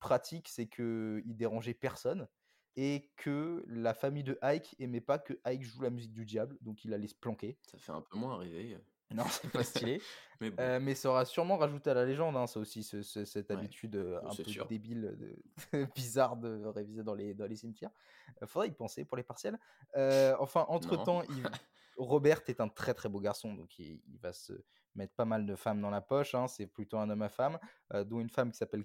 [0.00, 2.28] pratique, c'est qu'il dérangeait personne
[2.76, 6.56] et que la famille de Ike aimait pas que Ike joue la musique du diable,
[6.60, 7.58] donc il allait se planquer.
[7.62, 8.78] Ça fait un peu moins rêver.
[9.10, 10.02] Non, c'est pas stylé.
[10.40, 14.34] mais, mais, ça aura sûrement rajouté à la légende, hein, ça aussi, cette habitude un
[14.34, 17.90] peu débile, de, bizarre de réviser dans les, dans les cimetières.
[18.42, 19.58] Il faudrait y penser pour les partiels.
[19.94, 21.22] enfin, entre-temps,
[21.96, 24.52] Robert est un très très beau garçon, donc il, va se
[24.94, 26.34] mettre pas mal de femmes dans la poche.
[26.34, 27.58] Hein, c'est plutôt un homme à femme,
[28.06, 28.84] dont une femme qui s'appelle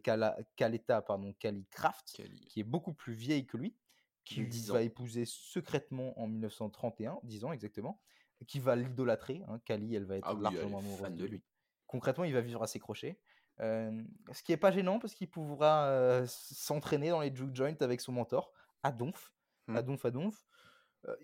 [0.55, 3.75] Kaleta, pardon, Kali Kraft, qui est beaucoup plus vieille que lui,
[4.23, 7.99] qui va épouser secrètement en 1931, 10 ans exactement
[8.45, 9.41] qui va l'idolâtrer.
[9.47, 9.59] Hein.
[9.65, 11.43] Kali, elle va être ah largement amoureuse de lui.
[11.87, 13.19] Concrètement, il va vivre à ses crochets.
[13.59, 18.11] ce qui est pas gênant parce qu'il pourra s'entraîner dans les juke joints avec son
[18.11, 18.51] mentor,
[18.83, 19.33] Adonf.
[19.67, 19.75] Mmh.
[19.75, 20.45] Adonf, Adonf.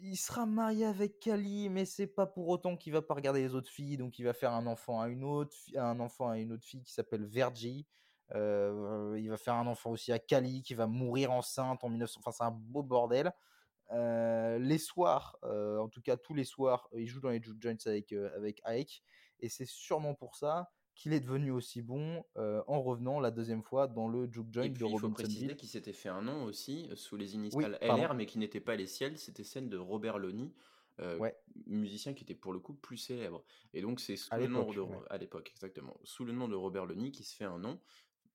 [0.01, 3.55] Il sera marié avec Kali, mais c'est pas pour autant qu'il va pas regarder les
[3.55, 6.51] autres filles, donc il va faire un enfant à une autre, un enfant à une
[6.51, 7.87] autre fille qui s'appelle Vergie.
[8.35, 12.19] il va faire un enfant aussi à Kali qui va mourir enceinte en 1900.
[12.19, 13.31] Enfin, c'est un beau bordel.
[13.91, 18.61] Les soirs, en tout cas tous les soirs, il joue dans les joints avec, avec
[18.65, 19.03] Ike.
[19.39, 23.87] Et c'est sûrement pour ça qu'il est devenu aussi bon en revenant la deuxième fois
[23.87, 24.93] dans le juke joint de Robinsonville.
[24.93, 28.37] Il faut préciser qu'il s'était fait un nom aussi sous les initiales LR, mais qui
[28.37, 30.51] n'était pas les ciels, c'était celle de Robert Loney.
[31.67, 33.43] musicien qui était pour le coup plus célèbre.
[33.73, 36.85] Et donc c'est sous le nom de à l'époque exactement, sous le nom de Robert
[36.85, 37.79] Loney qui se fait un nom,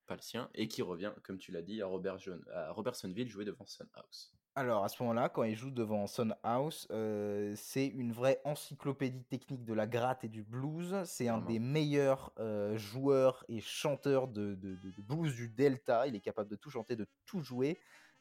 [0.07, 2.17] pas le sien, et qui revient, comme tu l'as dit, à Robert
[2.53, 4.33] à Robertsonville jouer devant Sun House.
[4.57, 9.25] Alors à ce moment-là, quand il joue devant Son House, euh, c'est une vraie encyclopédie
[9.25, 10.95] technique de la gratte et du blues.
[11.07, 14.57] C'est un des meilleurs euh, joueurs et chanteurs de,
[14.99, 16.07] blues du Delta.
[16.07, 17.81] Il est capable de tout chanter, de tout jouer.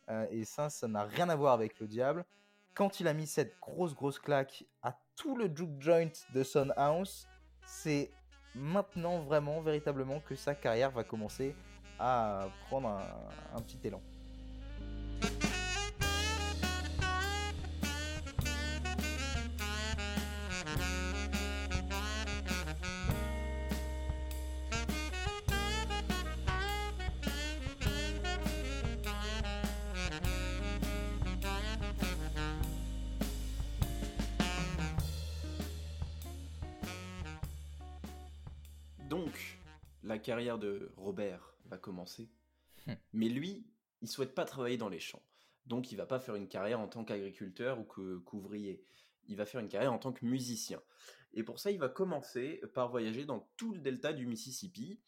[0.10, 2.26] Euh, et ça, ça n'a rien à voir avec le diable.
[2.74, 6.72] Quand il a mis cette grosse grosse claque à tout le juke joint de Son
[6.76, 7.28] House,
[7.67, 8.10] c'est
[8.56, 11.56] maintenant vraiment véritablement que sa carrière va commencer
[12.00, 14.02] à prendre un petit élan.
[40.20, 42.30] Carrière de Robert va commencer.
[42.88, 42.94] Hmm.
[43.13, 43.66] Mais lui,
[44.02, 45.24] il souhaite pas travailler dans les champs.
[45.66, 48.84] Donc il va pas faire une carrière en tant qu'agriculteur ou qu'ouvrier.
[49.28, 50.82] Il va faire une carrière en tant que musicien.
[51.34, 55.00] Et pour ça, il va commencer par voyager dans tout le delta du Mississippi.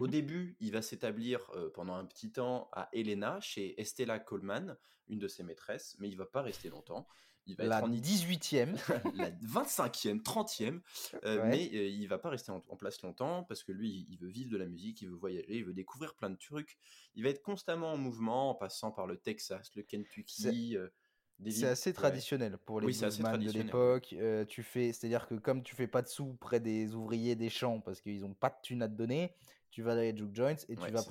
[0.00, 0.08] Au mhm.
[0.08, 4.76] début, il va s'établir euh, pendant un petit temps à Helena, chez Estella Coleman,
[5.08, 7.06] une de ses maîtresses, mais il va pas rester longtemps.
[7.46, 8.76] Il va la être en 18e,
[9.16, 10.80] la 25e, 30e,
[11.24, 14.28] euh, mais euh, il va pas rester en, place longtemps parce que lui, il veut
[14.28, 16.78] vivre de la musique, il veut voyager, il veut découvrir plein de trucs.
[17.14, 20.76] Il va être constamment en mouvement, en passant par le Texas, le Kentucky.
[20.76, 20.88] Euh,
[21.50, 24.14] c'est assez traditionnel pour les oui, de l'époque.
[24.48, 27.80] tu fais, c'est-à-dire que comme tu fais pas de sous près des ouvriers des champs
[27.80, 29.34] parce qu'ils ont pas de thunes à te donner,
[29.72, 31.02] tu vas dans les juke joints et tu vas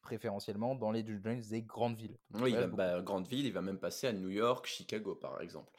[0.00, 2.16] préférentiellement dans les juke joints des grandes villes.
[2.34, 5.72] oui, bah, grande ville, il va même passer à New York, Chicago par exemple.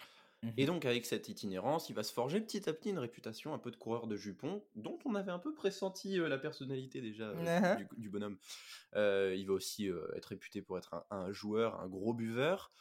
[0.58, 0.66] Et Mhm.
[0.66, 3.72] donc, avec cette itinérance, il va se forger petit à petit une réputation un peu
[3.72, 7.36] de coureur de jupons, dont on avait un peu pressenti euh, la personnalité déjà euh,
[7.36, 7.78] Mhm.
[7.78, 8.38] du, du bonhomme.
[8.96, 12.74] Euh, il va aussi être réputé pour être un, un joueur, un gros buveur.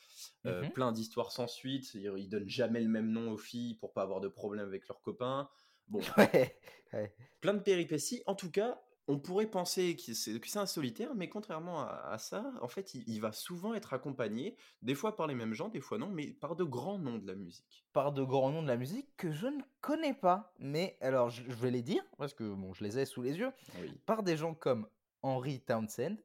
[0.44, 0.72] Mhm.
[0.72, 1.94] Plein d'histoires sans suite.
[1.94, 4.88] Il, il donne jamais le même nom aux filles pour pas avoir de problème avec
[4.88, 5.48] leurs copains.
[5.88, 6.56] Bon, Ouais,
[6.92, 7.14] ouais.
[7.40, 8.22] plein de péripéties.
[8.26, 12.52] En tout cas, on pourrait penser que c'est un solitaire, mais contrairement à, à ça,
[12.62, 15.80] en fait, il, il va souvent être accompagné, des fois par les mêmes gens, des
[15.80, 17.84] fois non, mais par de grands noms de la musique.
[17.92, 20.52] Par de grands noms de la musique que je ne connais pas.
[20.60, 23.36] Mais alors, je, je vais les dire, parce que bon, je les ai sous les
[23.36, 23.50] yeux.
[23.80, 23.90] Oui.
[24.06, 24.86] Par des gens comme
[25.22, 26.16] Henry Townsend,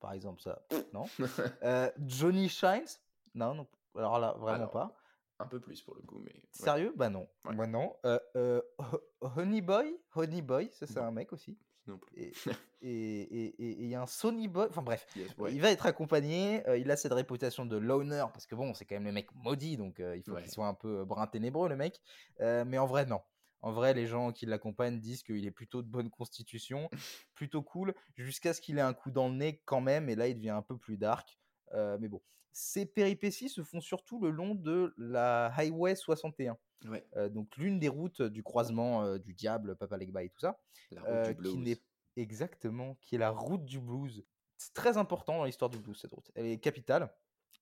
[0.00, 1.04] par exemple, ça, non.
[1.62, 2.86] Euh, Johnny Shines,
[3.34, 3.66] non, non.
[3.96, 4.94] Alors là, vraiment Alors, pas.
[5.40, 6.32] Un peu plus pour le coup, mais.
[6.32, 6.42] ouais.
[6.52, 6.92] Sérieux?
[6.96, 7.28] Bah non.
[7.44, 7.54] Ouais.
[7.54, 7.94] Bah non.
[8.04, 9.00] Euh, euh, Ho-
[9.36, 11.56] Honey Boy, Honey Boy, ça c'est un mec aussi.
[11.88, 12.14] Non plus.
[12.80, 15.04] Et il y a un Sony Boy, enfin bref.
[15.16, 15.52] Yes, ouais.
[15.52, 18.84] Il va être accompagné, euh, il a cette réputation de loner, parce que bon, c'est
[18.84, 20.42] quand même le mec maudit, donc euh, il faut Ouais.
[20.42, 22.00] qu'il soit un peu euh, brun ténébreux, le mec.
[22.40, 23.20] Euh, mais en vrai, non.
[23.62, 26.88] En vrai, les gens qui l'accompagnent disent qu'il est plutôt de bonne constitution,
[27.34, 30.28] plutôt cool, jusqu'à ce qu'il ait un coup dans le nez quand même, et là,
[30.28, 31.36] il devient un peu plus dark.
[31.74, 37.28] Mais bon, ces péripéties se font surtout le long de la Highway 61, Ouais, euh,
[37.28, 40.60] donc l'une des routes du croisement euh, du diable, Papa Legba et tout ça
[40.92, 41.52] la route euh, du blues.
[41.52, 41.82] qui n'est
[42.16, 44.24] exactement, qui est la route du blues.
[44.56, 46.30] C'est très important dans l'histoire du blues cette route.
[46.34, 47.12] Elle est capitale.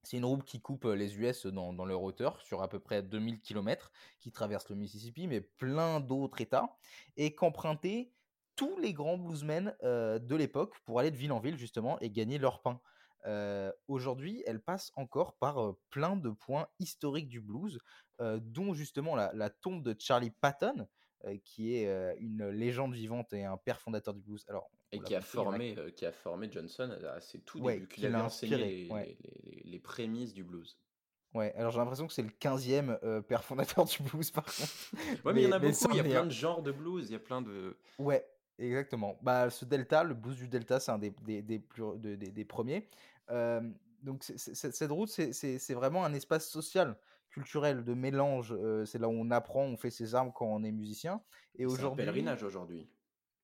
[0.03, 2.79] C'est une route qui coupe euh, les US dans, dans leur hauteur sur à peu
[2.79, 6.77] près 2000 km, qui traverse le Mississippi, mais plein d'autres États,
[7.16, 8.12] et qu'empruntaient
[8.55, 12.11] tous les grands bluesmen euh, de l'époque pour aller de ville en ville justement et
[12.11, 12.81] gagner leur pain.
[13.27, 17.79] Euh, Aujourd'hui, elle passe encore par euh, plein de points historiques du blues,
[18.21, 20.87] euh, dont justement la, la tombe de Charlie Patton,
[21.45, 24.45] qui est une légende vivante et un père fondateur du blues.
[24.49, 27.75] Alors, Et qui a, compris, a formé, qui a formé Johnson à ses tout Ouais,
[27.75, 29.19] débuts, qui qu'il avait l'a enseigné inspiré, les, ouais.
[29.21, 30.79] les- les- les prémices du blues.
[31.35, 34.93] Ouais, alors j'ai l'impression que c'est le 15e euh, père fondateur du blues par contre.
[35.25, 37.07] Ouais, mais il y en a beaucoup, il y a plein de genres de blues,
[37.09, 37.77] il y a plein de...
[37.99, 38.25] Ouais,
[38.59, 39.19] exactement.
[39.23, 42.31] Bah, ce delta, le blues du delta, c'est un des, des, des plus, de- des,
[42.31, 42.89] des premiers.
[44.03, 46.97] Donc, cette route, c'est- vraiment un espace social,
[47.31, 48.55] culturel, de mélange.
[48.87, 51.21] c'est là où on apprend, on fait ses armes quand on est musicien.
[51.55, 52.89] Et C'est un aujourd'hui, pèlerinage aujourd'hui.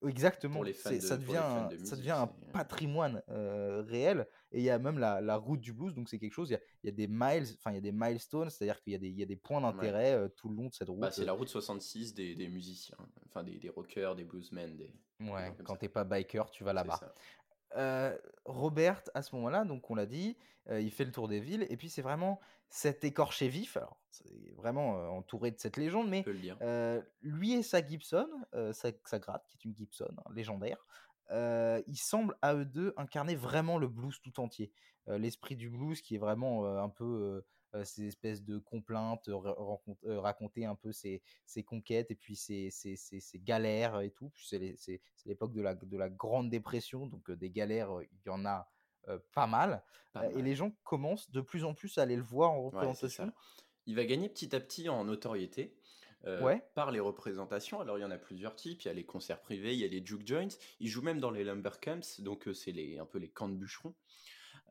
[0.05, 0.55] Exactement.
[0.55, 2.11] Pour les fans c'est- de- ça pour devient, les fans un- de ça musique, devient
[2.11, 4.27] un c'est- patrimoine euh, réel.
[4.51, 6.49] Et il y a même la, la route du blues, donc c'est quelque chose.
[6.49, 8.81] Il y a, il y a des miles, enfin il y a des milestones, c'est-à-dire
[8.81, 10.73] qu'il y a des, il y a des points d'intérêt euh, tout le long de
[10.73, 10.99] cette route.
[10.99, 14.93] Bah, c'est la route 66 des, des musiciens, enfin des, des rockers, des bluesmen, des...
[15.21, 16.99] Ouais, quand t'es pas biker, tu vas là-bas.
[17.75, 20.37] Euh, Robert, à ce moment-là, donc on l'a dit,
[20.69, 23.99] euh, il fait le tour des villes, et puis c'est vraiment cet écorché vif, alors
[24.09, 26.25] c'est vraiment euh, entouré de cette légende, mais
[27.21, 28.27] lui et sa Gibson,
[28.73, 30.85] sa, sa gratte, qui est une Gibson hein, légendaire,
[31.31, 34.71] ils semblent à eux deux incarner vraiment le blues tout entier.
[35.07, 37.43] L'esprit du blues qui est vraiment un peu
[37.83, 39.39] ces espèces de complaintes, euh,
[40.05, 44.31] euh, raconter un peu ses, ses conquêtes et puis ses, ses- ses- galères et tout.
[44.37, 44.75] C'est
[45.25, 48.45] l'époque de la, de la Grande Dépression, donc euh, des galères, euh, il y en
[48.45, 48.69] a
[49.09, 49.83] euh, pas mal.
[50.13, 52.61] Pas Euh, et les gens commencent de plus en plus à aller le voir en
[52.63, 53.31] représentation.
[53.85, 55.75] Il va gagner petit à petit en notoriété
[56.25, 56.61] euh, Ouais.
[56.73, 57.81] par les représentations.
[57.81, 58.83] Alors il y en a plusieurs types.
[58.83, 60.47] Il y a les concerts privés, il y a les juke joints.
[60.79, 63.49] Il joue même dans les lumber camps, donc euh, c'est les, un peu les camps
[63.49, 63.93] de bûcherons.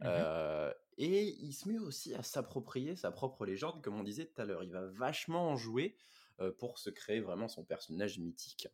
[0.02, 0.10] Mhm.
[0.10, 4.40] Euh, et il se met aussi à s'approprier sa propre légende, comme on disait tout
[4.40, 4.62] à l'heure.
[4.62, 5.96] Il va vachement en jouer
[6.40, 8.68] euh, pour se créer vraiment son personnage mythique.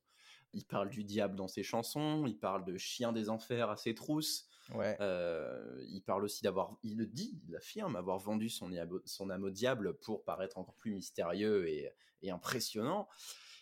[0.54, 3.94] Il parle du diable dans ses chansons, il parle de chien des enfers à ses
[3.94, 4.96] trousses, Ouais.
[5.00, 8.70] euh, il parle aussi d'avoir, il le dit, il affirme avoir vendu son,
[9.04, 11.90] son âme au diable pour paraître encore plus mystérieux et,
[12.22, 13.08] et impressionnant.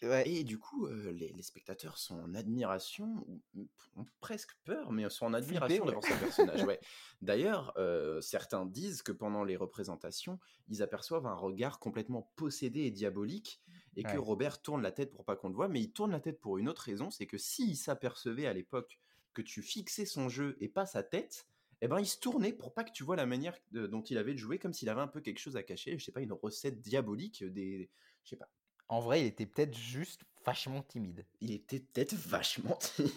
[0.02, 0.28] Ouais.
[0.28, 5.08] Et du coup, euh, les, les spectateurs sont en admiration, ou ont presque peur, mais
[5.08, 5.90] sont en admiration ouais.
[5.90, 6.64] devant ce personnage.
[6.64, 6.80] Ouais.
[7.22, 12.90] D'ailleurs, euh, certains disent que pendant les représentations, ils aperçoivent un regard complètement possédé et
[12.90, 13.62] diabolique,
[13.96, 14.18] et que.
[14.18, 16.58] Robert tourne la tête pour pas qu'on le voie, mais il tourne la tête pour
[16.58, 18.98] une autre raison, c'est que s'il s'apercevait à l'époque
[19.32, 21.46] que tu fixais son jeu et pas sa tête,
[21.80, 24.18] eh ben il se tournait pour pas que tu vois la manière de- dont il
[24.18, 26.22] avait de jouer, comme s'il avait un peu quelque chose à cacher, je sais pas,
[26.22, 27.90] une recette diabolique, des,
[28.24, 28.50] je sais pas.
[28.88, 31.26] En vrai, il était peut-être juste vachement timide.
[31.40, 33.12] Il était peut-être vachement timide.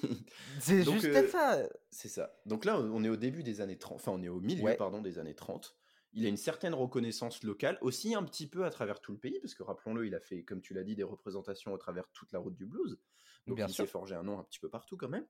[0.60, 1.70] C'est juste euh, peut-être ça.
[1.92, 2.36] C'est ça.
[2.46, 4.76] Donc là, on est au début des années 30, enfin on est au milieu, Ouais.
[4.76, 5.76] pardon, des années 30.
[6.14, 9.40] Il a une certaine reconnaissance locale, aussi un petit peu à travers tout le pays,
[9.42, 12.32] parce que rappelons-le, il a fait, comme tu l'as dit, des représentations à travers toute
[12.32, 12.98] la route du blues.
[13.46, 15.28] Donc Bien il s'est forgé un nom un petit peu partout quand même.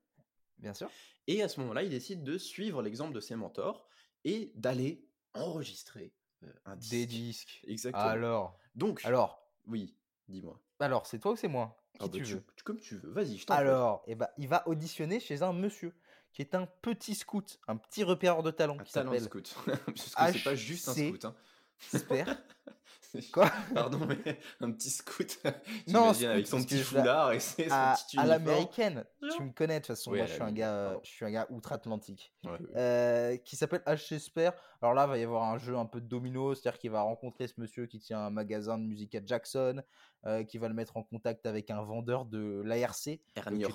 [0.58, 0.90] Bien sûr.
[1.28, 3.88] Et à ce moment-là, il décide de suivre l'exemple de ses mentors
[4.24, 6.92] et d'aller enregistrer euh, un disque.
[6.92, 7.62] Des disques.
[7.68, 8.04] Exactement.
[8.06, 8.58] Alors.
[8.76, 9.46] Donc, Alors.
[9.68, 9.96] oui,
[10.30, 10.60] dis-moi.
[10.80, 11.78] Alors, c'est toi ou c'est moi?
[11.94, 12.44] Qui Ah bah, tu tu- veux?
[12.56, 13.56] tu- comme tu veux, vas-y, je t'en.
[13.56, 15.94] Alors, eh ben, il va auditionner chez un monsieur
[16.32, 19.56] qui est un petit scout, un petit repéreur de talent un qui talent s'appelle scout.
[19.66, 21.26] Parce que c'est pas juste un scout.
[21.26, 21.36] Hein.
[21.80, 22.26] Sper.
[23.34, 23.50] Quoi?
[23.74, 25.40] Pardon, mais un petit scout.
[25.88, 29.04] Non, T'imagines avec scout, son petit foulard et ses- son à, petit à l'américaine.
[29.36, 30.12] Tu me connais de toute façon.
[30.12, 32.32] Oui, moi, je suis un gars, je suis un gars outre-Atlantique.
[32.44, 32.60] Ouais, ouais.
[32.76, 34.14] Euh, qui s'appelle H.
[34.14, 34.52] Esper.
[34.84, 37.02] Alors là, il va y avoir un jeu un peu de domino, c'est-à-dire qu'il va
[37.02, 39.82] rencontrer ce monsieur qui tient un magasin de musique à Jackson,
[40.28, 43.20] euh, qui va le mettre en contact avec un vendeur de l'ARC.
[43.36, 43.72] Ernie qui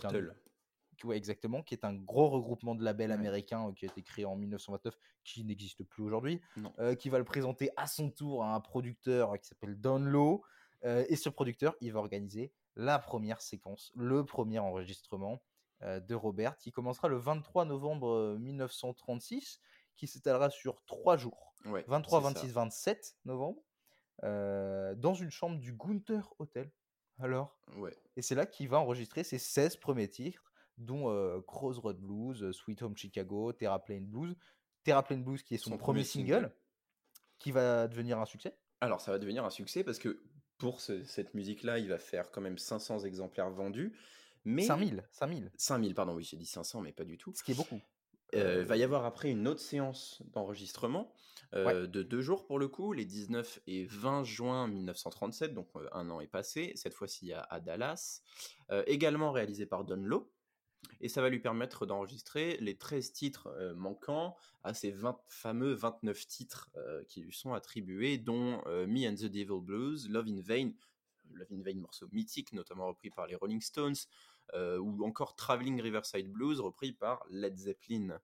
[1.03, 3.15] ouais, exactement, qui est un gros regroupement de labels Ouais.
[3.15, 6.41] américains euh, qui a été créé en 1929, qui n'existe plus aujourd'hui,
[6.79, 9.99] euh, qui va le présenter à son tour à un producteur euh, qui s'appelle Don
[9.99, 10.43] Lowe.
[10.85, 15.43] euh, et ce producteur, il va organiser la première séquence, le premier enregistrement
[15.81, 19.61] de Robert, qui commencera le 23 novembre euh, 1936,
[19.97, 22.41] qui s'étalera sur trois jours, Ouais, 23, c'est ça.
[22.41, 23.63] 26, 27 novembre,
[24.23, 26.71] dans une chambre du Gunther Hotel.
[27.19, 27.95] Alors Ouais.
[28.17, 30.43] et c'est là qu'il va enregistrer ses 16 premiers titres,
[30.79, 34.35] dont euh, Crossroad Blues, Sweet Home Chicago, Terraplane Blues.
[34.85, 36.53] Terraplane Blues qui est son, Son premier, premier single, single.
[37.39, 38.57] qui va devenir un succès.
[38.81, 40.23] Alors, ça va devenir un succès parce que
[40.59, 43.97] pour ce- cette musique-là, il va faire quand même 500 exemplaires vendus.
[44.45, 47.33] Mais 5000, 5000, 5000, pardon, oui, j'ai dit 500, mais pas du tout.
[47.35, 47.81] ce qui est beaucoup.
[48.35, 51.13] Euh, va y avoir après une autre séance d'enregistrement
[51.55, 55.89] euh, de deux jours pour le coup, les 19 et 20 juin 1937, donc euh,
[55.93, 58.23] un an est passé, cette fois-ci à, à Dallas,
[58.87, 60.29] également réalisé par Don Lowe.
[61.01, 65.73] Et ça va lui permettre d'enregistrer les 13 titres euh, manquants à ces 20 fameux
[65.75, 70.27] 29 titres euh, qui lui sont attribués, dont euh, Me and the Devil Blues, Love
[70.29, 70.73] in Vain,
[71.33, 73.97] Love in Vain, morceau mythique, notamment repris par les Rolling Stones,
[74.55, 78.21] euh, ou encore Traveling Riverside Blues, repris par Led Zeppelin.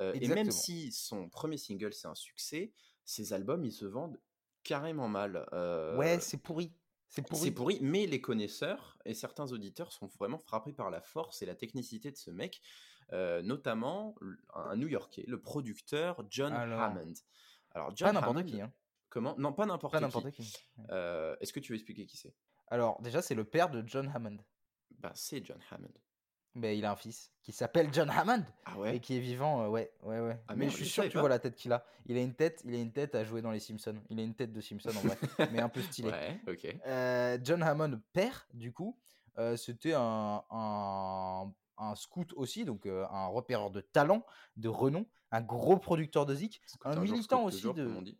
[0.00, 2.72] Euh, et même si son premier single c'est un succès,
[3.04, 4.18] ses albums ils se vendent
[4.62, 5.46] carrément mal.
[5.52, 6.72] Euh, Ouais, c'est pourri.
[7.14, 7.40] C'est pourri.
[7.42, 11.46] c'est pourri, mais les connaisseurs et certains auditeurs sont vraiment frappés par la force et
[11.46, 12.62] la technicité de ce mec,
[13.12, 14.14] euh, notamment
[14.54, 16.80] un New-Yorkais, le producteur John Alors.
[16.80, 17.12] Hammond.
[17.72, 18.60] Alors John Pas n'importe Hammond, qui.
[18.62, 18.72] Hein.
[19.10, 19.34] comment?
[19.36, 20.04] Non, pas n'importe Pas qui.
[20.04, 20.56] n'importe qui.
[20.88, 22.34] Euh, Est-ce que tu veux expliquer qui c'est?
[22.68, 24.38] Alors, déjà, c'est le père de John Hammond.
[24.98, 25.92] Ben c'est John Hammond.
[26.54, 29.62] Mais il a un fils qui s'appelle John Hammond Ah et qui est vivant.
[29.64, 30.38] euh, ouais, ouais, ouais.
[30.48, 31.20] Ah mais merde, je suis je sûr que tu pas.
[31.20, 31.84] vois la tête qu'il a.
[32.06, 33.96] Il a une tête, il a une tête à jouer dans les Simpsons.
[34.10, 35.16] Il a une tête de Simpson en vrai,
[35.52, 36.10] mais un peu stylé.
[36.10, 36.76] Ouais, ok.
[36.86, 38.98] Euh, John Hammond, père, du coup,
[39.38, 44.24] euh, c'était un, un, un scout aussi, donc euh, un repéreur de talent,
[44.58, 47.84] de renom, un gros producteur de zik, un militant aussi toujours, de.
[47.86, 48.18] comme on dit.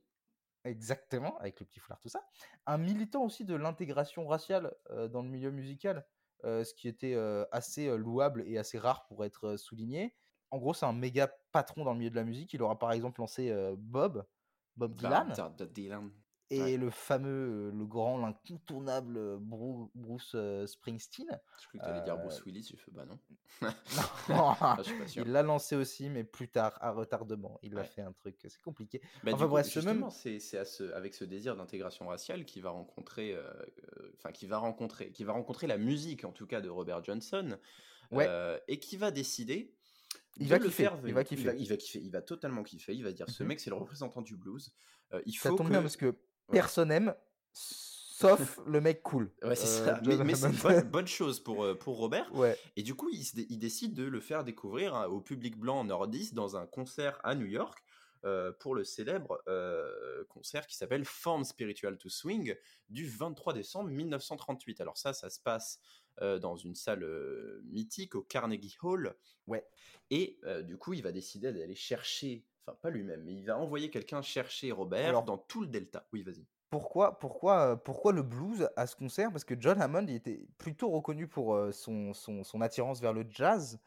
[0.64, 2.22] Exactement, avec le petit foulard, tout ça.
[2.66, 6.06] Un militant aussi de l'intégration raciale euh, dans le milieu musical,
[6.44, 10.14] ce qui était euh, assez euh, louable et assez rare pour être euh, souligné.
[10.50, 12.52] En gros, c'est un méga patron dans le milieu de la musique.
[12.52, 14.26] Il aura par exemple lancé euh, Bob,
[14.76, 16.10] Bob Dylan, Bob Dylan.
[16.56, 16.76] Et ouais.
[16.76, 17.28] le fameux,
[17.68, 21.26] euh, le grand, l'incontournable euh, Bru- Bruce euh, Springsteen.
[21.60, 23.18] Je crois que tu allais dire Euh, Bruce Willis, j'ai fait bah non.
[24.28, 24.76] Non, Ah,
[25.16, 27.58] il l'a lancé aussi, mais plus tard, à retardement.
[27.62, 27.86] Il a Ouais.
[27.86, 29.00] fait un truc, c'est compliqué.
[29.24, 33.42] Bah, Enfin bref, même- c'est ce- avec ce désir d'intégration raciale qui va rencontrer, euh,
[33.98, 37.02] euh, enfin qui va rencontrer, qui va rencontrer la musique en tout cas de Robert
[37.04, 37.58] Johnson,
[38.10, 38.26] Ouais.
[38.28, 39.74] euh, et qui va décider.
[40.38, 41.42] Il va le kiffer, faire il va kiffer.
[41.42, 42.94] Il va, il va kiffer, il va totalement kiffer.
[42.94, 43.48] Il va dire ce Mhm.
[43.50, 44.72] mec c'est le représentant du blues.
[45.12, 45.72] Euh, il Ça faut tombe que.
[45.72, 46.16] bien parce que
[46.52, 47.14] personne aime,
[47.52, 49.32] sauf le mec cool.
[49.42, 50.00] Ouais, c'est Euh, ça.
[50.04, 52.32] Mais, mais c'est une bonne, bonne chose pour, euh, pour Robert.
[52.34, 56.34] Ouais, Et du coup, il, décide de le faire découvrir hein, au public blanc nordiste
[56.34, 57.82] dans un concert à New York
[58.24, 62.54] euh, pour le célèbre euh, concert qui s'appelle Form Spiritual to Swing
[62.88, 64.80] du 23 décembre 1938.
[64.80, 65.80] Alors ça, ça se passe
[66.20, 67.04] euh, dans une salle
[67.64, 69.16] mythique au Carnegie Hall.
[69.48, 69.66] Ouais.
[70.10, 73.90] Et du coup, il va décider d'aller chercher, enfin pas lui-même, mais il va envoyer
[73.90, 76.06] quelqu'un chercher Robert Alors- dans tout le delta.
[76.12, 76.46] Oui, vas-y.
[76.70, 79.30] Pourquoi, pourquoi, euh, pourquoi le blues à ce concert?
[79.30, 83.12] Parce que John Hammond il était plutôt reconnu pour euh, son, son, son attirance vers
[83.12, 83.78] le jazz.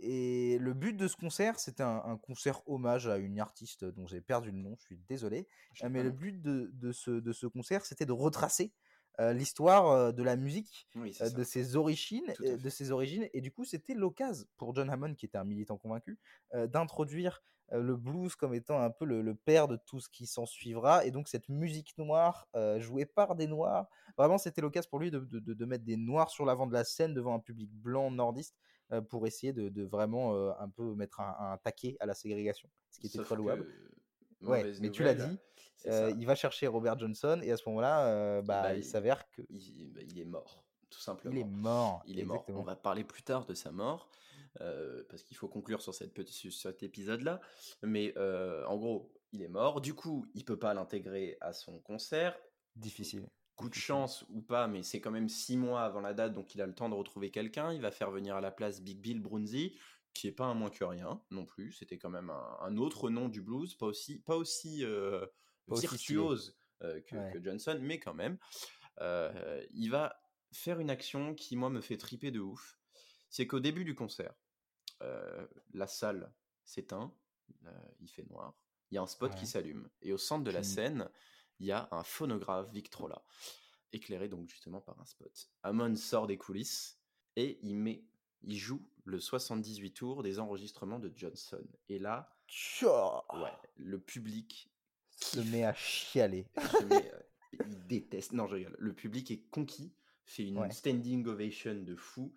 [0.00, 4.06] Et le but de ce concert, c'était un, un concert hommage à une artiste dont
[4.06, 5.48] j'ai perdu le nom, je suis désolé.
[5.82, 8.72] Euh, mais pas le but de, de ce, de ce concert, c'était de retracer
[9.20, 13.26] euh, l'histoire euh, de la musique, Oui, euh, de ses origines, de ses origines.
[13.32, 16.18] Et du coup, c'était l'occasion pour John Hammond, qui était un militant convaincu,
[16.54, 20.46] d'introduire le blues comme étant un peu le, le père de tout ce qui s'en
[20.46, 21.04] suivra.
[21.04, 25.10] Et donc, cette musique noire euh, jouée par des noirs, vraiment, c'était l'occasion pour lui
[25.10, 28.10] de, de- de- mettre des noirs sur l'avant de la scène devant un public blanc
[28.10, 28.56] nordiste
[28.92, 32.14] euh, pour essayer de, de vraiment euh, un peu mettre un, un taquet à la
[32.14, 33.66] ségrégation, ce qui était Sauf très louable.
[34.40, 35.38] Ouais, mais tu l'as dit,
[35.86, 38.84] Euh, il va chercher Robert Johnson et à ce moment-là, euh, bah, bah, il il-
[38.84, 41.34] s'avère que il, bah, il est mort, tout simplement.
[41.34, 42.02] il est mort.
[42.06, 42.44] Il est mort.
[42.48, 44.08] On va parler plus tard de sa mort,
[44.60, 47.40] euh, parce qu'il faut conclure sur, cette petite, sur cet épisode-là.
[47.82, 49.80] Mais euh, en gros, il est mort.
[49.80, 52.38] Du coup, il peut pas l'intégrer à son concert.
[52.76, 53.28] Difficile.
[53.56, 56.54] Coup de chance ou pas, mais c'est quand même six mois avant la date, donc
[56.54, 57.72] il a le temps de retrouver quelqu'un.
[57.72, 59.76] Il va faire venir à la place Big Bill Brunzi,
[60.14, 61.72] qui est pas un moins que rien non plus.
[61.72, 65.26] C'était quand même un, un autre nom du blues, pas aussi, pas aussi, euh,
[65.66, 66.20] Pas aussi stylé.
[66.20, 68.38] virtuose que, Johnson, mais quand même,
[69.72, 70.16] il va
[70.52, 72.77] faire une action qui, moi, me fait triper de ouf.
[73.30, 74.34] C'est qu'au début du concert,
[75.74, 76.32] la salle
[76.64, 77.14] s'éteint,
[78.00, 78.54] il fait noir,
[78.90, 81.08] il y a un spot qui s'allume, et au centre de la scène,
[81.60, 83.22] il y a un phonographe Victrola,
[83.92, 85.50] éclairé donc justement par un spot.
[85.62, 87.00] Amon sort des coulisses
[87.36, 88.04] et il met,
[88.42, 91.66] il joue le 78 tours des enregistrements de Johnson.
[91.88, 92.36] Et là,
[93.34, 94.70] ouais, le public
[95.10, 96.46] se met à chialer.
[97.52, 98.32] Il déteste.
[98.32, 98.76] Non, je rigole.
[98.78, 99.92] Le public est conquis,
[100.24, 102.32] fait une standing ovation de fou.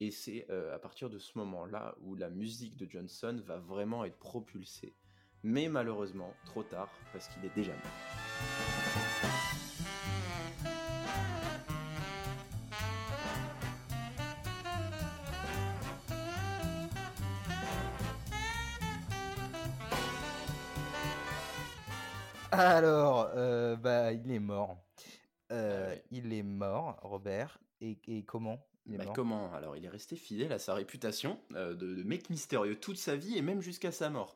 [0.00, 4.04] Et c'est euh, à partir de ce moment-là où la musique de Johnson va vraiment
[4.04, 4.94] être propulsée.
[5.42, 7.82] Mais malheureusement, trop tard, parce qu'il est déjà mort.
[22.52, 24.78] Alors, euh, bah, il est mort.
[25.50, 27.58] Ah euh, il est mort, Robert.
[27.80, 29.52] Et, comment bah, comment?
[29.54, 33.36] Alors, il est resté fidèle à sa réputation euh, de, mec mystérieux toute sa vie
[33.36, 34.34] et même jusqu'à sa mort.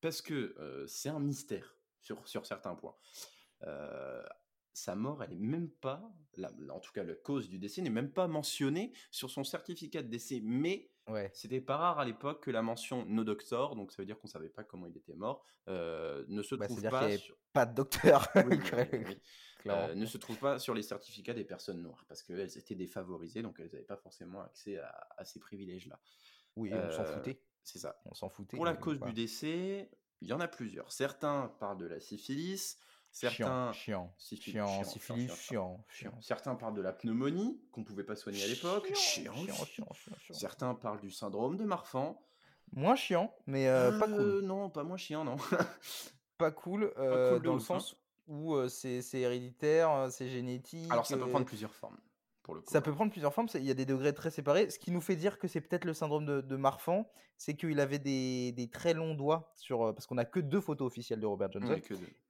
[0.00, 0.54] Parce que
[0.86, 2.94] c'est un mystère sur, sur certains points.
[4.72, 6.08] sa mort, elle est même pas,
[6.70, 10.08] en tout cas, la cause du décès n'est même pas mentionnée sur son certificat de
[10.08, 10.40] décès.
[10.40, 11.30] Mais Ouais.
[11.32, 14.26] C'était pas rare à l'époque que la mention no doctor, donc ça veut dire qu'on
[14.26, 17.16] savait pas comment il était mort, euh, ne se bah, trouve pas.
[17.16, 17.36] Sur...
[17.52, 18.28] Pas de docteur.
[19.74, 23.42] Euh, ne se trouve pas sur les certificats des personnes noires parce qu'elles étaient défavorisées,
[23.42, 25.98] donc elles n'avaient pas forcément accès à, ces privilèges-là.
[26.56, 27.40] Oui, on s'en euh, foutait.
[27.62, 28.00] C'est ça.
[28.04, 28.56] On s'en foutait.
[28.56, 29.90] Pour la cause du décès,
[30.20, 30.92] il y en a plusieurs.
[30.92, 32.78] Certains parlent de la syphilis,
[33.10, 38.44] Certains, chiant, chiant, syphilis, chiant, chiant, Certains parlent de la pneumonie qu'on pouvait pas soigner
[38.44, 38.92] à l'époque.
[38.94, 39.88] Chiant, chiant,
[40.30, 42.20] Certains parlent du syndrome de Marfan.
[42.72, 44.40] Moins chiant, mais euh, pas cool.
[44.42, 45.36] Non, pas moins chiant, non.
[46.38, 47.96] pas cool, euh, dans le sens
[48.28, 50.90] où c'est héréditaire, c'est génétique.
[50.90, 51.98] Alors ça peut prendre plusieurs formes.
[52.64, 54.70] Ça peut prendre plusieurs formes, il y a des degrés très séparés.
[54.70, 57.98] Ce qui nous fait dire que c'est peut-être le syndrome de, Marfan, c'est qu'il avait
[57.98, 61.78] des, très longs doigts, sur, parce qu'on n'a que deux photos officielles de Robert Johnson.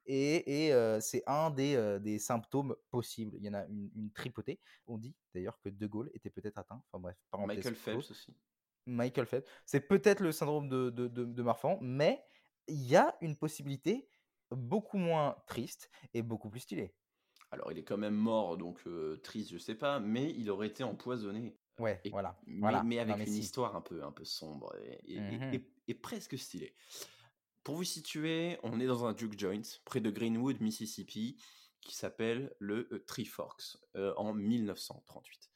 [0.06, 3.36] Et, c'est un des, symptômes possibles.
[3.38, 4.60] Il y en a une, tripotée.
[4.86, 6.82] On dit d'ailleurs que De Gaulle était peut-être atteint.
[6.90, 8.34] Enfin bref, Michael Phelps aussi.
[8.86, 9.48] Michael Phelps.
[9.66, 12.24] C'est peut-être le syndrome de, de Marfan, mais
[12.66, 14.08] il y a une possibilité
[14.50, 16.94] beaucoup moins triste et beaucoup plus stylée.
[17.50, 18.80] Alors, il est quand même mort, donc
[19.22, 21.56] triste, je sais pas, mais il aurait été empoisonné.
[21.78, 22.36] Ouais, voilà,
[22.82, 24.74] mais, avec une histoire un peu, un peu sombre
[25.08, 26.74] mmh et, presque stylée.
[27.62, 31.40] Pour vous situer, on est dans un juke joint près de Greenwood, Mississippi,
[31.80, 35.50] qui s'appelle le Three Forks en 1938.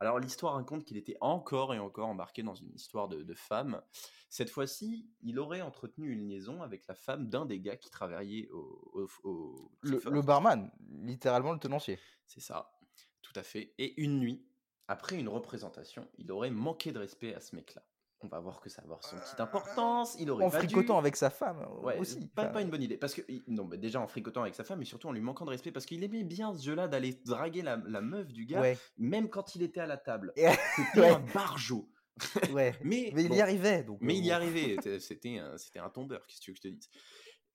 [0.00, 3.82] Alors l'histoire raconte qu'il était encore et encore embarqué dans une histoire de, de femme.
[4.28, 8.48] Cette fois-ci, il aurait entretenu une liaison avec la femme d'un des gars qui travaillait
[8.50, 9.70] au...
[9.82, 10.70] le, barman,
[11.02, 11.98] littéralement le tenancier.
[12.26, 12.70] C'est ça,
[13.22, 13.74] tout à fait.
[13.78, 14.46] Et une nuit,
[14.86, 17.82] après une représentation, il aurait manqué de respect à ce mec-là.
[18.20, 20.16] On va voir que ça va avoir son petite importance.
[20.18, 22.26] Il aurait en fricotant avec sa femme ouais, aussi.
[22.28, 22.96] Pas, pas, une bonne idée.
[22.96, 25.44] Parce que, non, mais déjà en fricotant avec sa femme, et surtout en lui manquant
[25.44, 29.28] de respect, parce qu'il aimait bien ce jeu-là d'aller draguer la, meuf du gars, même
[29.28, 30.32] quand il était à la table.
[30.76, 31.88] C'était un barjot.
[32.52, 32.74] Ouais.
[32.82, 33.84] mais, mais il y arrivait.
[33.84, 34.76] Donc, mais il y arrivait.
[34.98, 36.90] C'était un, un tombeur, qu'est-ce que tu veux que je te dise?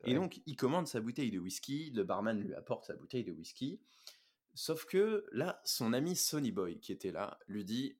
[0.05, 1.91] Et donc, il commande sa bouteille de whisky.
[1.91, 3.81] Le barman lui apporte sa bouteille de whisky.
[4.53, 7.97] Sauf que là, son ami Sonny Boy, qui était là, lui dit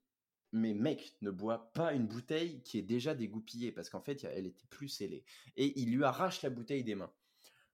[0.54, 4.46] mais mec, ne bois pas une bouteille qui est déjà dégoupillée, parce qu'en fait, elle
[4.46, 5.24] était plus scellée.
[5.56, 7.12] Et il lui arrache la bouteille des mains.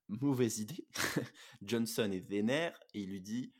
[0.08, 0.86] Mauvaise idée.
[1.62, 3.52] Johnson est vénère et il lui dit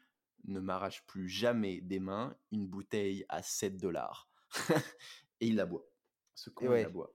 [0.44, 4.28] Ne m'arrache plus jamais des mains une bouteille à 7 dollars.
[5.40, 5.86] et il la boit.
[6.34, 7.12] Ce con, il la boit.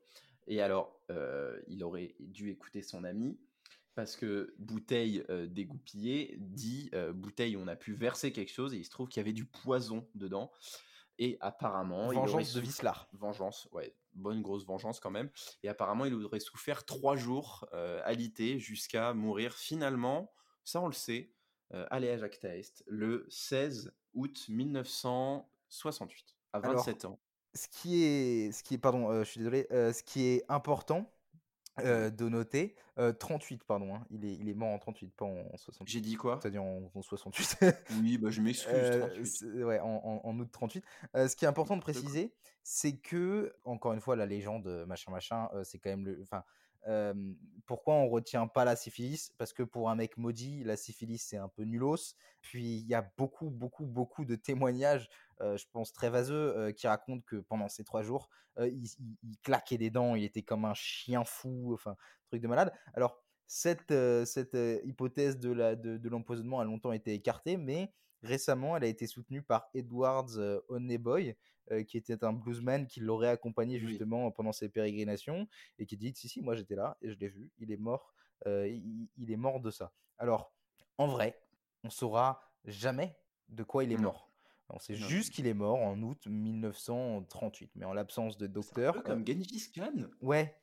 [0.48, 3.40] Et alors, euh, il aurait dû écouter son ami,
[3.96, 8.78] parce que bouteille euh, dégoupillée dit euh, bouteille on a pu verser quelque chose, et
[8.78, 10.52] il se trouve qu'il y avait du poison dedans.
[11.18, 12.12] Et apparemment.
[12.12, 13.08] Vengeance de Vislar.
[13.14, 13.96] Vengeance, ouais.
[14.14, 15.30] Bonne grosse vengeance quand même.
[15.64, 20.32] Et apparemment, il aurait souffert trois jours euh, alité jusqu'à mourir finalement,
[20.64, 21.32] ça on le sait,
[21.74, 27.20] euh, à Jacques Est, le 16 août 1968, à 27 ans.
[27.54, 30.44] Ce qui est, ce qui est, pardon, euh, je suis désolé, euh, ce qui est
[30.50, 31.12] important,
[31.80, 32.76] euh, de noter.
[33.20, 33.96] 38, pardon.
[33.96, 34.06] Hein.
[34.10, 35.92] Il, est, il est mort en 38, pas en 68.
[35.92, 36.40] J'ai dit quoi?
[36.42, 37.58] C'est-à-dire en, 68.
[38.02, 39.44] oui, bah, je m'excuse.
[39.44, 40.84] ouais, en, en, août 38.
[41.14, 45.50] ce qui est important de préciser, c'est que, encore une fois, la légende, machin, machin,
[45.64, 46.22] c'est quand même le.
[46.22, 46.44] Enfin,
[47.66, 49.34] pourquoi on retient pas la syphilis?
[49.38, 52.16] Parce que pour un mec maudit, la syphilis c'est un peu nulos.
[52.42, 55.10] Puis il y a beaucoup, beaucoup, beaucoup de témoignages,
[55.40, 58.30] je pense très vaseux, qui racontent que pendant ces trois jours,
[58.60, 58.88] il,
[59.44, 61.96] claquait des dents, il était comme un chien fou, enfin
[62.28, 62.74] truc de malade.
[62.94, 63.94] Alors cette,
[64.26, 69.42] cette hypothèse de l'empoisonnement de, a longtemps été écartée, mais récemment, elle a été soutenue
[69.42, 70.38] par Edwards
[70.70, 71.36] Honeyboy,
[71.88, 75.48] qui était un bluesman qui l'aurait accompagné justement pendant ses pérégrinations
[75.80, 78.14] et qui dit si si moi j'étais là et je l'ai vu, il est mort,
[78.46, 79.92] il, il, est mort de ça.
[80.18, 80.54] Alors
[80.98, 81.42] en vrai,
[81.84, 83.16] on saura jamais
[83.50, 84.30] de quoi il est mort.
[84.70, 89.04] On sait juste qu'il est mort en août 1938, mais en l'absence de docteur.
[89.04, 90.08] comme Genghis Khan.
[90.22, 90.56] Ouais,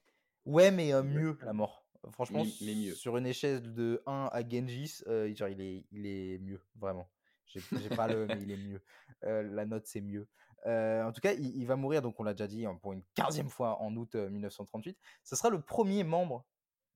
[0.44, 1.86] ouais, mais mieux la mort.
[2.10, 2.94] Franchement, mais, mieux.
[2.94, 7.08] sur une échelle de 1 à Genghis, genre, il, est, il est mieux, vraiment.
[7.46, 8.82] J'ai pas le, mais il est mieux.
[9.22, 10.26] la note, c'est mieux.
[10.66, 13.48] en tout cas, il, va mourir, donc on l'a déjà dit, hein, pour une quinzième
[13.48, 14.98] fois en août 1938.
[15.22, 16.44] Ce sera le premier membre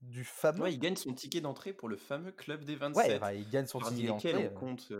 [0.02, 0.62] du fameux.
[0.62, 3.22] Ouais, il gagne son ticket d'entrée pour le fameux club des 27.
[3.22, 4.52] Ouais, il gagne son ticket d'entrée.
[4.54, 4.92] Compte,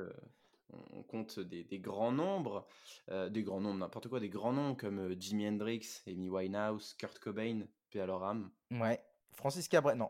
[0.92, 2.66] on compte des, grands nombres,
[3.08, 7.66] des grands nombres, n'importe quoi, des grands noms comme Jimi Hendrix, Amy Winehouse, Kurt Cobain,
[7.90, 8.00] P.
[8.00, 8.50] âme.
[8.70, 9.00] Ouais.
[9.36, 10.08] Francis Cabrel, non.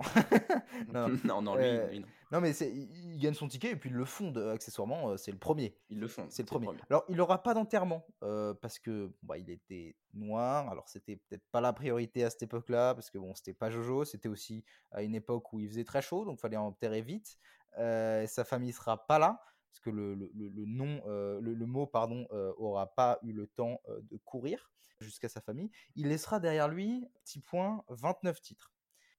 [0.93, 2.07] non, non, non, lui, non.
[2.31, 5.77] non, mais il, gagne son ticket et puis il le fonde accessoirement, c'est le premier.
[5.91, 6.31] Il le fonde.
[6.31, 6.69] C'est le premier.
[6.89, 10.69] Alors, il n'aura pas d'enterrement parce que bah, il était noir.
[10.71, 14.05] Alors, c'était peut-être pas la priorité à cette époque-là parce que bon, c'était pas Jojo.
[14.05, 17.37] C'était aussi à une époque où il faisait très chaud, donc il fallait enterrer vite.
[17.77, 19.43] sa famille sera pas là
[19.77, 24.17] parce que le, le, le nom, le, mot pardon, aura pas eu le temps de
[24.17, 24.71] courir
[25.01, 25.71] jusqu'à sa famille.
[25.95, 28.73] Il laissera derrière lui, petit point, 29 titres.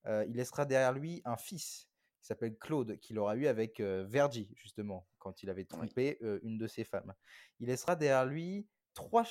[0.05, 1.87] il laissera derrière lui un fils
[2.21, 6.65] qui s'appelle Claude, qu'il aura eu avec Verdi, justement, quand il avait trompé une de
[6.65, 7.13] ses femmes.
[7.59, 9.23] Il laissera derrière lui trois,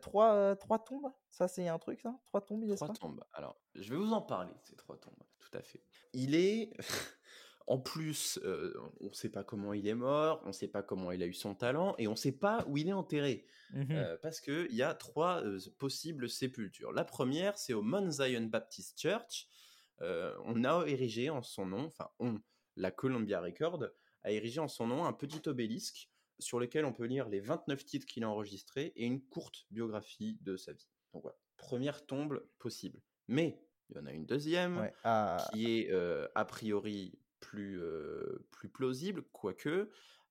[0.00, 1.12] trois, trois tombes.
[1.30, 2.16] Ça, c'est un truc, ça?
[2.26, 3.24] Trois tombes, il Trois tombes.
[3.32, 5.82] Alors, je vais vous en parler, ces trois tombes, tout à fait.
[6.12, 6.72] Il est.
[7.70, 8.40] En plus,
[9.00, 11.26] on ne sait pas comment il est mort, on ne sait pas comment il a
[11.26, 13.44] eu son talent, et on ne sait pas où il est enterré.
[13.74, 15.42] Mmh parce qu'il y a trois
[15.76, 16.92] possibles sépultures.
[16.92, 19.48] La première, c'est au Mount Zion Baptist Church.
[20.00, 22.40] on a érigé en son nom, enfin, on,
[22.76, 23.84] la Columbia Record,
[24.22, 26.08] a érigé en son nom un petit obélisque
[26.38, 30.38] sur lequel on peut lire les 29 titres qu'il a enregistrés et une courte biographie
[30.40, 30.88] de sa vie.
[31.12, 33.02] Donc voilà, première tombe possible.
[33.26, 33.60] Mais
[33.90, 35.46] il y en a une deuxième ah.
[35.52, 35.92] qui est
[36.34, 37.80] a priori plus,
[38.72, 39.90] plausible, quoique,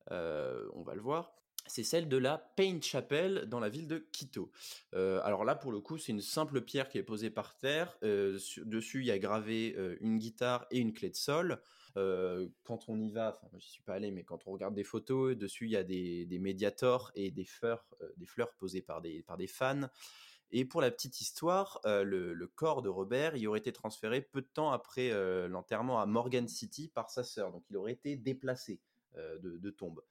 [0.09, 1.33] on va le voir,
[1.67, 4.51] c'est celle de la Paint Chapel dans la ville de Quito.
[4.93, 7.97] alors là, pour le coup, c'est une simple pierre qui est posée par terre.
[8.01, 11.61] dessus, il y a gravé une guitare et une clé de sol.
[11.93, 15.35] quand on y va, enfin, j'y suis pas allé, mais quand on regarde des photos,
[15.35, 17.85] dessus il y a des, des médiators et des fleurs,
[18.57, 19.89] posées par des fans.
[20.51, 24.47] Et pour la petite histoire, le, corps de Robert y aurait été transféré peu de
[24.47, 25.11] temps après
[25.47, 27.51] l'enterrement à Morgan City par sa sœur.
[27.51, 28.79] Donc il aurait été déplacé
[29.15, 30.01] de, tombe.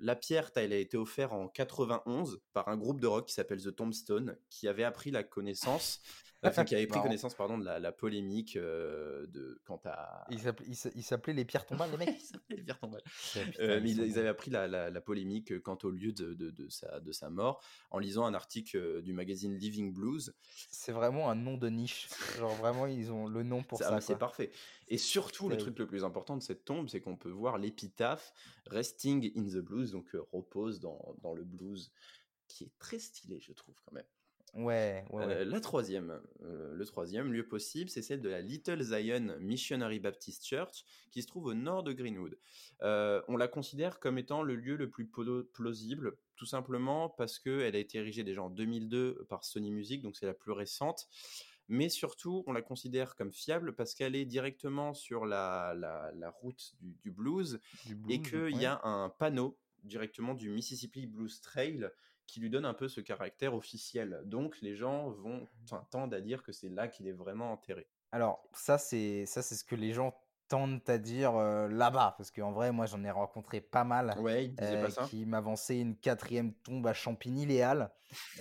[0.00, 3.62] La pierre, elle a été offerte en 91 par un groupe de rock qui s'appelle
[3.62, 6.00] The Tombstone, qui avait appris la connaissance
[6.42, 10.26] enfin, qui avait pris connaissance pardon, de la, polémique euh, de, quant à.
[10.30, 13.02] Il s'appelait les pierres tombales, les mecs Il s'appelait les pierres tombales.
[13.60, 17.00] Euh, mais ils, avaient appris la, la, polémique quant au lieu de, de, de, sa,
[17.00, 20.34] de sa mort en lisant un article euh, du magazine Living Blues.
[20.70, 22.08] C'est vraiment un nom de niche.
[22.38, 24.00] Genre vraiment, ils ont le nom pour ça.
[24.00, 24.50] c'est parfait.
[24.88, 28.32] Et surtout, le truc le plus important de cette tombe, c'est qu'on peut voir l'épitaphe
[28.66, 31.92] Resting in the Blues, donc repose dans, dans le blues,
[32.48, 34.06] qui est très stylé, je trouve, quand même.
[34.54, 40.00] Ouais, ouais, la troisième, le troisième lieu possible, c'est celle de la Little Zion Missionary
[40.00, 42.38] Baptist Church, qui se trouve au nord de Greenwood.
[42.80, 45.10] on la considère comme étant le lieu le plus
[45.52, 50.16] plausible, tout simplement parce qu'elle a été érigée déjà en 2002 par Sony Music, donc
[50.16, 51.06] c'est la plus récente.
[51.68, 56.74] Mais surtout, on la considère comme fiable parce qu'elle est directement sur la, la, route
[56.80, 57.60] du, blues,
[58.08, 61.90] et qu'il y a un panneau directement du Mississippi Blues Trail
[62.26, 64.20] qui lui donne un peu ce caractère officiel.
[64.24, 65.46] Donc les gens vont
[65.90, 67.86] tendent à dire que c'est là qu'il est vraiment enterré.
[68.12, 70.14] Alors ça c'est ça c'est ce que les gens
[70.48, 74.52] tendent à dire euh, là-bas parce qu'en vrai moi j'en ai rencontré pas mal ouais,
[74.60, 77.90] euh, qui m'avançaient une quatrième tombe à Champigny-Léal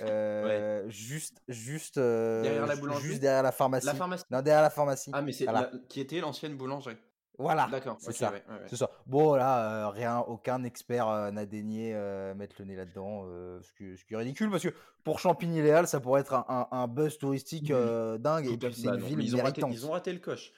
[0.01, 3.87] euh, juste juste derrière la boulangerie juste derrière la pharmacie.
[3.87, 4.25] La pharmacie.
[4.29, 5.47] non derrière la pharmacie ah mais c'est
[5.89, 6.97] qui était l'ancienne boulangerie
[7.37, 7.67] voilà.
[7.71, 7.97] D'accord.
[7.99, 8.33] C'est ça.
[8.67, 8.89] C'est ça.
[9.05, 13.25] Bon, là, euh, rien, aucun expert euh, n'a daigné euh, mettre le nez là-dedans,
[13.61, 14.73] ce, qui, ce, qui, est ridicule parce que
[15.03, 19.21] pour Champigny-Léal, ça pourrait être un, un, buzz touristique dingue et puis c'est une ville
[19.21, 20.51] ils ont, raté, ils ont raté le coche.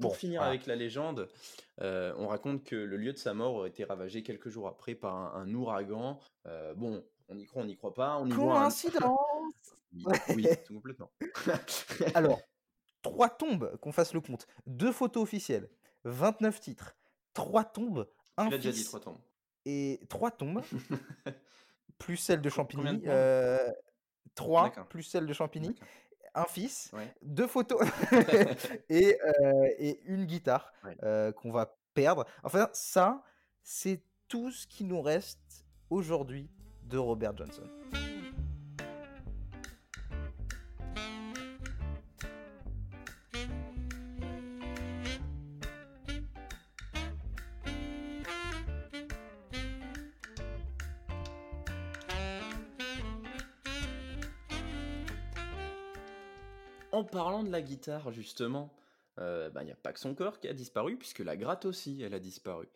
[0.00, 1.28] pour finir avec la légende,
[1.80, 5.36] on raconte que le lieu de sa mort aurait été ravagé quelques jours après par
[5.36, 6.18] un, ouragan.
[6.76, 8.18] bon, on y croit, on n'y croit pas.
[8.18, 9.02] On y Coïncidence
[10.02, 10.18] voit un...
[10.34, 11.10] Oui, tout complètement.
[12.14, 12.40] Alors,
[13.02, 15.68] trois tombes, qu'on fasse le compte, deux photos officielles,
[16.04, 16.96] 29 titres,
[17.34, 19.18] trois tombes, un fils, déjà dit trois tombes.
[19.64, 20.62] Et trois tombes,
[21.98, 23.72] plus celle de Champigny, euh,
[24.34, 25.74] trois plus celle de Champigny,
[26.34, 27.12] un fils, Ouais.
[27.22, 27.80] deux photos
[28.88, 30.96] et, euh, et une guitare Ouais.
[31.02, 32.24] euh, qu'on va perdre.
[32.44, 33.24] Enfin, ça,
[33.62, 36.50] c'est tout ce qui nous reste aujourd'hui
[36.84, 37.68] de Robert Johnson.
[57.08, 58.72] Parlant de la guitare, justement,
[59.18, 62.14] il n'y a pas que son corps qui a disparu, puisque la gratte aussi, elle
[62.14, 62.68] a disparu.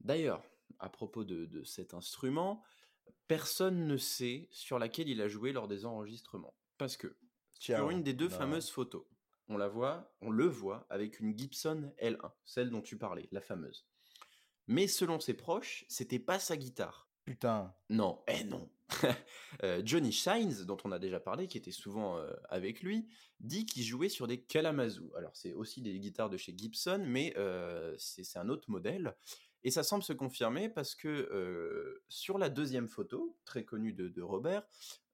[0.00, 0.42] D'ailleurs,
[0.78, 2.62] à propos de, de cet instrument,
[3.26, 6.54] personne ne sait sur laquelle il a joué lors des enregistrements.
[6.78, 7.16] Parce que
[7.58, 8.36] sur une des deux Non.
[8.36, 9.04] fameuses photos,
[9.48, 13.40] on la voit, on le voit avec une Gibson L1, celle dont tu parlais, la
[13.40, 13.86] fameuse.
[14.68, 17.08] Mais selon ses proches, c'était pas sa guitare.
[17.24, 17.74] Putain.
[17.90, 18.68] Non, eh non.
[19.64, 23.06] Euh, Johnny Shines, dont on a déjà parlé, qui était souvent euh, avec lui,
[23.38, 25.12] dit qu'il jouait sur des Kalamazoo.
[25.14, 29.14] Alors c'est aussi des guitares de chez Gibson, mais euh, c'est un autre modèle.
[29.62, 34.08] Et ça semble se confirmer parce que euh, sur la deuxième photo, très connue de,
[34.08, 34.66] de Robert,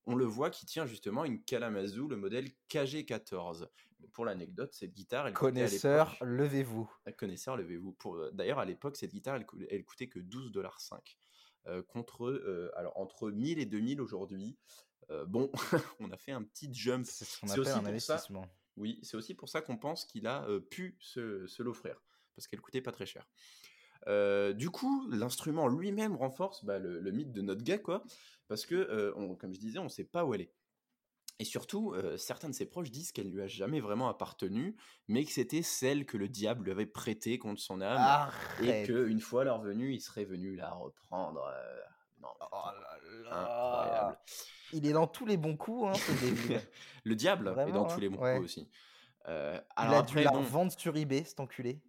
[0.06, 3.68] on le voit qui tient justement une Kalamazoo, le modèle KG14.
[4.12, 6.90] Pour l'anecdote, cette guitare, elle à Connaisseur, levez-vous.
[7.18, 7.92] connaisseur, levez-vous.
[7.92, 11.02] Pour, d'ailleurs, à l'époque, cette guitare, elle, elle coûtait que 12,5$ euh,
[11.82, 14.56] contre, euh, alors, entre 1000 et 2000 aujourd'hui.
[15.10, 15.50] Euh, bon,
[16.00, 17.06] on a fait un petit jump.
[17.06, 18.46] C'est ce qu'on appelle aussi un pour ça- investissement.
[18.76, 22.00] Oui, c'est aussi pour ça qu'on pense qu'il a euh, pu se, se l'offrir,
[22.36, 23.26] parce qu'elle coûtait pas très cher.
[24.06, 28.04] Euh, du coup, l'instrument lui-même renforce bah, le, le mythe de notre gars, quoi,
[28.46, 30.52] parce que, euh, on- comme je disais, on ne sait pas où elle est.
[31.40, 34.76] Et surtout, euh, certains de ses proches disent qu'elle lui a jamais vraiment appartenu,
[35.06, 38.30] mais que c'était celle que le diable lui avait prêtée contre son âme,
[38.60, 41.44] et qu'une fois leur venue, il serait venu la reprendre.
[41.46, 41.76] euh,
[42.20, 42.72] non, Oh attends,
[43.30, 44.12] là incroyable.
[44.12, 44.20] là.
[44.72, 46.12] Il est dans tous les bons coups, hein, ce.
[47.04, 48.34] Le diable est dans hein, tous les bons ouais.
[48.36, 48.68] coups aussi.
[49.28, 51.80] Euh, Il alors a après, dû la bon, revendre sur eBay, cet enculé.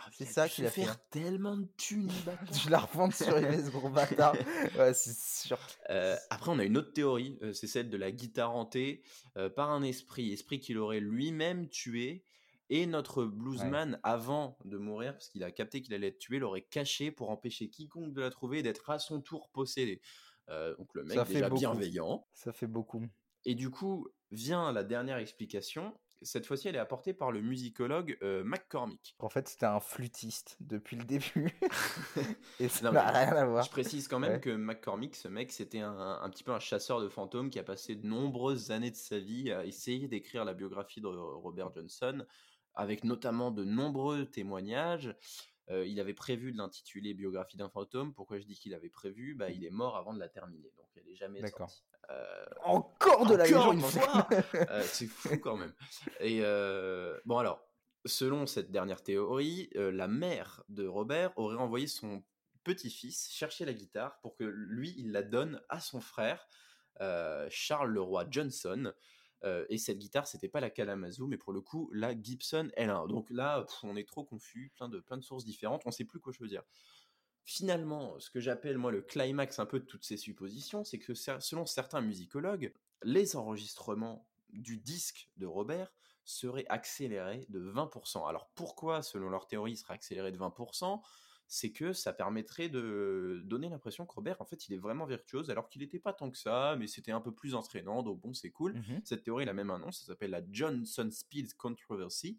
[0.00, 1.00] Ah, c'est ça qu'il a fait, faire hein.
[1.10, 2.10] tellement de thunes.
[2.52, 4.34] Je la revends sur eBay, ce gros bâtard.
[4.76, 5.58] Ouais, c'est sûr.
[5.90, 9.02] Euh, après, on a une autre théorie, euh, c'est celle de la guitare hantée
[9.36, 12.24] euh, par un esprit, esprit qu'il aurait lui-même tué.
[12.70, 16.66] Et notre bluesman, avant de mourir, parce qu'il a capté qu'il allait être tué, l'aurait
[16.68, 20.02] caché pour empêcher quiconque de la trouver et d'être à son tour possédé.
[20.48, 21.60] Donc le mec Ça fait déjà beaucoup.
[21.60, 22.26] bienveillant.
[22.34, 23.06] Ça fait beaucoup.
[23.46, 25.94] Et du coup, vient la dernière explication.
[26.22, 29.14] Cette fois-ci, elle est apportée par le musicologue euh, McCormick.
[29.20, 31.56] En fait, c'était un flûtiste depuis le début.
[32.60, 33.64] Et ça n'a rien à voir.
[33.64, 34.40] Je précise quand même Ouais.
[34.40, 37.62] que McCormick, ce mec, c'était un, un petit peu un chasseur de fantômes qui a
[37.64, 42.24] passé de nombreuses années de sa vie à essayer d'écrire la biographie de Robert Johnson,
[42.74, 45.14] avec notamment de nombreux témoignages.
[45.70, 48.14] Euh, il avait prévu de l'intituler Biographie d'un fantôme.
[48.14, 49.34] Pourquoi je dis qu'il avait prévu?
[49.34, 51.68] Bah, Il est mort avant de la terminer, donc elle est jamais D'accord.
[51.70, 51.84] sortie.
[52.10, 53.74] Euh, Encore de la encore légende.
[53.74, 55.72] une fois euh, c'est fou quand même.
[56.20, 57.60] Et euh, bon alors,
[58.06, 62.22] selon cette dernière théorie, la mère de Robert aurait envoyé son
[62.64, 66.46] petit-fils chercher la guitare pour que lui, il la donne à son frère,
[67.50, 68.92] Charles Leroy Johnson.
[69.68, 73.08] Et cette guitare, c'était pas la Kalamazoo, mais pour le coup, la Gibson L1.
[73.08, 76.04] Donc là, pff, on est trop confus, plein de, plein de sources différentes, on sait
[76.04, 76.62] plus quoi choisir.
[77.50, 81.14] Finalement, ce que j'appelle moi le climax un peu de toutes ces suppositions, c'est que
[81.14, 85.90] selon certains musicologues, les enregistrements du disque de Robert
[86.24, 88.28] seraient accélérés de 20%.
[88.28, 91.00] Alors pourquoi, selon leur théorie, il serait accéléré de 20%
[91.46, 95.48] C'est que ça permettrait de donner l'impression que Robert, en fait, il est vraiment virtuose,
[95.48, 98.34] alors qu'il n'était pas tant que ça, mais c'était un peu plus entraînant, donc bon,
[98.34, 98.74] c'est cool.
[98.74, 99.00] Mhm.
[99.04, 102.38] Cette théorie, elle a même un nom, ça s'appelle la Johnson Speed Controversy.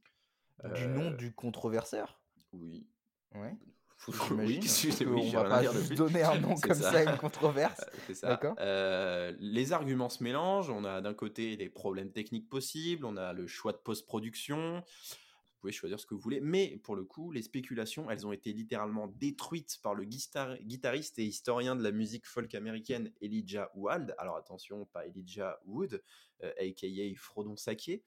[0.75, 2.21] Du Euh, nom du controverseur?
[2.53, 2.85] Oui.
[3.33, 3.57] Ouais.
[4.01, 4.61] Faut- J'imagine.
[4.61, 4.67] oui,
[5.23, 6.91] oui, j'ai va pas juste donner un nom comme ça.
[6.91, 7.81] à une controverse.
[8.07, 8.33] C'est ça.
[8.59, 10.69] Euh, les arguments se mélangent.
[10.69, 14.81] On a d'un côté les problèmes techniques possibles, on a le choix de post-production.
[14.81, 18.31] Vous pouvez choisir ce que vous voulez, mais pour le coup, les spéculations, elles ont
[18.31, 23.69] été littéralement détruites par le guitar- guitariste et historien de la musique folk américaine Elijah
[23.75, 24.15] Wood.
[24.17, 26.01] Alors attention, pas Elijah Wood,
[26.45, 26.87] euh, aka
[27.17, 28.01] Frodon Saké.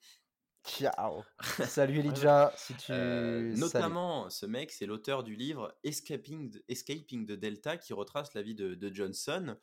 [0.65, 1.25] Ciao.
[1.67, 2.93] Salut Elijah, si tu.
[2.93, 6.51] Euh, notamment, ce mec, c'est l'auteur du livre Escaping
[7.27, 9.57] the Delta qui retrace la vie de, de Johnson.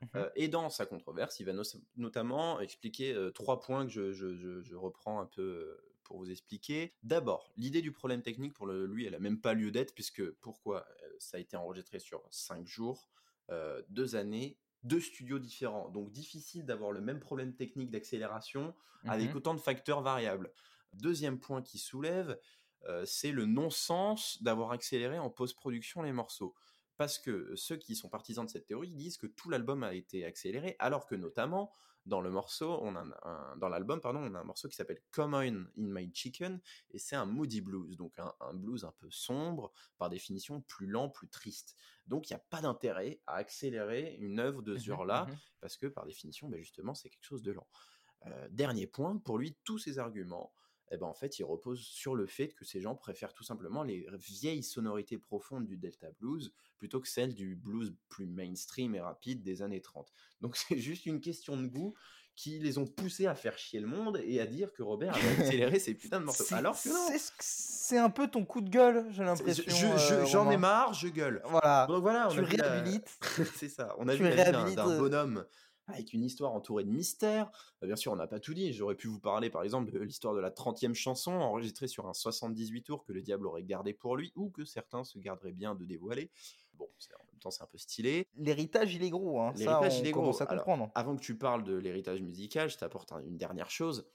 [0.00, 0.08] Mhm.
[0.16, 1.62] Euh, et dans sa controverse, il va no-
[1.96, 6.18] notamment expliquer euh, trois points que je, je- je- je reprends un peu euh, pour
[6.18, 6.92] vous expliquer.
[7.04, 10.28] D'abord, l'idée du problème technique, pour le- lui, elle a même pas lieu d'être, puisque
[10.40, 13.08] pourquoi Euh, Ça a été enregistré sur cinq jours,
[13.50, 15.88] euh, deux années, deux studios différents.
[15.90, 18.74] Donc difficile d'avoir le même problème technique d'accélération
[19.06, 19.36] avec Mhm.
[19.36, 20.52] autant de facteurs variables.
[20.92, 22.38] Deuxième point qui soulève,
[22.88, 26.54] euh, c'est le non-sens d'avoir accéléré en post-production les morceaux.
[26.96, 30.24] Parce que ceux qui sont partisans de cette théorie disent que tout l'album a été
[30.24, 31.72] accéléré, alors que notamment
[32.06, 35.00] dans le morceau, on a un, dans l'album, pardon, on a un morceau qui s'appelle
[35.10, 39.10] Come On in My Chicken, et c'est un moody blues, donc un, blues un peu
[39.10, 41.76] sombre, par définition plus lent, plus triste.
[42.06, 45.36] Donc il n'y a pas d'intérêt à accélérer une œuvre de ce mmh genre-là, mmh
[45.60, 47.68] parce que par définition, ben justement, c'est quelque chose de lent.
[48.26, 50.52] Euh, dernier point, pour lui, tous ces arguments,
[50.92, 53.82] eh ben, en fait, ils reposent sur le fait que ces gens préfèrent tout simplement
[53.82, 59.00] les vieilles sonorités profondes du Delta Blues plutôt que celles du blues plus mainstream et
[59.00, 60.12] rapide des années 30.
[60.42, 61.94] Donc c'est juste une question de goût
[62.34, 65.42] qui les ont poussés à faire chier le monde et à dire que Robert avait
[65.42, 66.54] accéléré ses putains de morceaux.
[66.54, 67.18] Alors que non.
[67.40, 69.96] C'est un peu ton coup de gueule, j'ai l'impression.
[70.26, 71.42] J'en ai marre, je gueule.
[71.46, 71.86] Voilà.
[71.86, 73.18] Donc voilà, on tu réhabilites.
[73.56, 73.94] c'est ça.
[73.98, 75.44] On a vu d'un bonhomme
[75.86, 77.50] avec une histoire entourée de mystères.
[77.80, 78.72] Bah, bien sûr, on n'a pas tout dit.
[78.72, 82.14] J'aurais pu vous parler, par exemple, de l'histoire de la 30e chanson enregistrée sur un
[82.14, 85.74] 78 tours que le diable aurait gardé pour lui ou que certains se garderaient bien
[85.74, 86.30] de dévoiler.
[86.74, 88.26] Bon, en même temps, c'est un peu stylé.
[88.36, 89.40] L'héritage, il est gros.
[89.40, 89.52] Hein.
[89.56, 90.32] L'héritage, il est gros.
[90.94, 94.06] Avant que tu parles de l'héritage musical, je t'apporte une dernière chose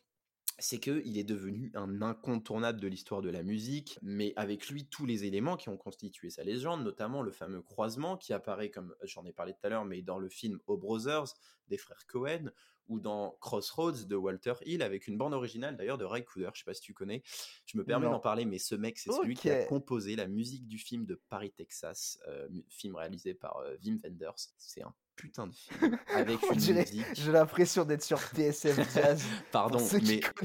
[0.60, 5.06] c'est qu'il est devenu un incontournable de l'histoire de la musique, mais avec lui tous
[5.06, 9.26] les éléments qui ont constitué sa légende, notamment le fameux croisement qui apparaît comme j'en
[9.26, 11.34] ai parlé tout à l'heure, mais dans le film O Brothers
[11.68, 12.52] des frères Cohen
[12.88, 16.60] ou dans Crossroads de Walter Hill avec une bande originale d'ailleurs de Ray Cooder, je
[16.60, 17.22] sais pas si tu connais.
[17.66, 20.68] Je me permets d'en parler, mais ce mec c'est celui qui a composé la musique
[20.68, 24.54] du film de Paris Texas, euh, film réalisé par euh, Wim Wenders.
[24.58, 27.06] C'est un putain de film avec une musique.
[27.14, 29.24] J'ai l'impression d'être sur TSF Jazz.
[29.52, 29.80] Pardon,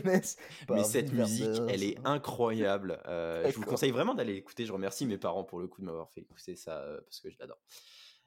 [0.05, 0.23] mais,
[0.69, 3.01] mais cette musique, elle est incroyable.
[3.07, 4.67] Euh, je vous conseille vraiment d'aller l'écouter.
[4.67, 7.31] Je remercie mes parents pour le coup de m'avoir fait écouter ça euh, parce que
[7.31, 7.61] je l'adore.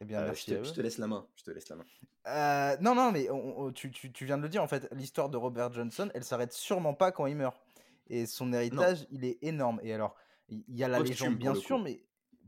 [0.01, 1.25] Eh bien, euh, je, te, laisse la main.
[1.35, 2.77] Je te laisse la main.
[2.81, 3.27] non, non, mais
[3.73, 4.87] tu, tu, tu, viens de le dire en fait.
[4.93, 7.57] L'histoire de Robert Johnson, elle s'arrête sûrement pas quand il meurt.
[8.07, 9.79] Et son héritage, il est énorme.
[9.81, 10.15] Et alors,
[10.47, 12.03] il y a la légende, bien sûr, mais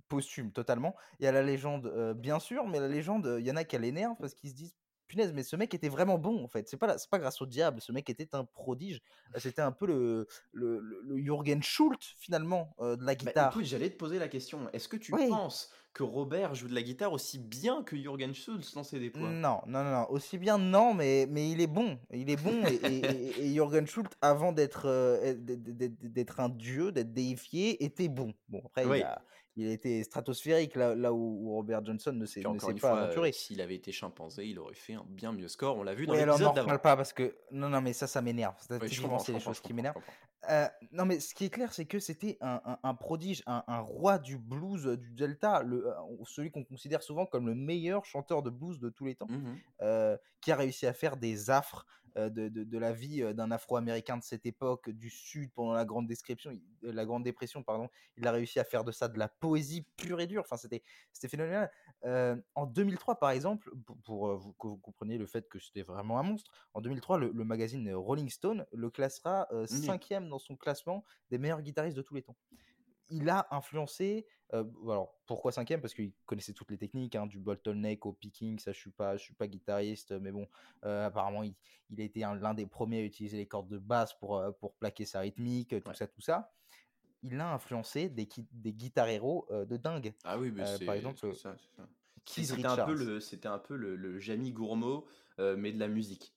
[0.07, 0.95] posthume totalement.
[1.19, 3.77] Il y a la légende, bien sûr, mais la légende, il y en a qui
[3.77, 4.75] l'énerve parce qu'ils se disent
[5.07, 6.67] punaise, mais ce mec était vraiment bon en fait.
[6.67, 9.01] C'est pas, c'est pas grâce au diable, ce mec était un prodige.
[9.37, 13.51] C'était un peu le, le, le, Jürgen Schultz finalement de la bah, guitare.
[13.51, 14.69] écoute, j'allais te poser la question.
[14.73, 18.75] Est-ce que tu penses que Robert joue de la guitare aussi bien que Jürgen Schultz
[18.75, 21.97] dans ses déplois Non, non, non, aussi bien non, mais, mais il est bon.
[22.13, 23.01] Il est bon et,
[23.39, 24.87] et, Jürgen Schultz, avant d'être,
[25.33, 28.31] d'être un dieu, d'être déifié, était bon.
[28.47, 29.23] Bon, après, il a
[29.57, 32.43] il a été stratosphérique là, là où, Robert Johnson ne s'est
[32.79, 33.31] pas aventuré.
[33.31, 35.77] S'il avait été chimpanzé, il aurait fait un bien mieux score.
[35.77, 36.77] On l'a vu dans oui, l'épisode d'avant.
[36.77, 38.53] pas parce que non, non, mais ça, ça m'énerve.
[38.59, 38.79] C'est
[39.33, 39.97] les choses qui m'énervent.
[40.49, 44.37] Euh, non, mais ce qui est clair, c'est que c'était un, prodige, un, roi du
[44.37, 45.93] blues du Delta, le, euh,
[46.25, 49.55] celui qu'on considère souvent comme le meilleur chanteur de blues de tous les temps, mmh
[49.81, 51.85] euh, qui a réussi à faire des affres
[52.17, 56.07] euh, de, la vie euh, d'un Afro-Américain de cette époque, du Sud, pendant la Grande,
[56.07, 56.51] description,
[56.81, 57.63] la grande Dépression.
[57.63, 60.41] Pardon, il a réussi à faire de ça de la poésie pure et dure.
[60.41, 60.83] Enfin, c'était
[61.27, 61.71] phénoménal.
[62.05, 63.71] Euh, en 2003, par exemple,
[64.03, 67.93] pour, que vous compreniez le fait que c'était vraiment un monstre, en 2003, le, magazine
[67.93, 72.35] Rolling Stone le classera cinquième dans son classement des meilleurs guitaristes de tous les temps
[73.09, 74.25] il a influencé.
[74.51, 75.81] alors pourquoi cinquième?
[75.81, 78.59] Parce qu'il connaissait toutes les techniques, hein, du bottleneck au picking.
[78.59, 80.47] Ça, je suis pas, je suis pas guitariste, mais bon,
[80.81, 81.55] apparemment, il,
[81.89, 85.05] il, a été l'un des premiers à utiliser les cordes de basse pour pour plaquer
[85.05, 86.53] sa rythmique, tout ça, tout ça.
[87.23, 90.13] Il a influencé des, des guitareros de dingue.
[90.23, 91.19] Ah oui, mais par exemple.
[92.25, 95.07] C'était un peu le, c'était un peu le, le Jamie Gourmaud,
[95.39, 96.33] mais de la musique.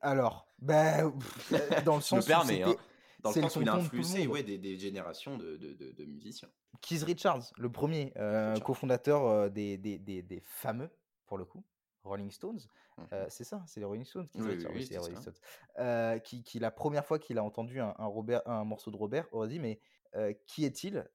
[0.00, 1.12] alors, ben,
[1.84, 2.26] dans le sens.
[2.26, 2.76] Permets, hein
[3.22, 6.48] dans le sens où il a influencé ouais, des, des, générations de, de, de, musiciens.
[6.80, 10.90] Keith Richards, le premier euh, cofondateur euh, des, des, des, fameux,
[11.26, 11.64] pour le coup,
[12.04, 12.60] Rolling Stones.
[12.96, 14.28] Mmh euh, c'est ça, c'est les Rolling Stones.
[14.28, 16.20] Keith oui, Richards, oui, oui, Rolling Stones.
[16.24, 19.26] qui, qui, la première fois qu'il a entendu un, un, Robert, un morceau de Robert,
[19.32, 19.80] aurait dit Mais
[20.46, 21.08] qui est-il?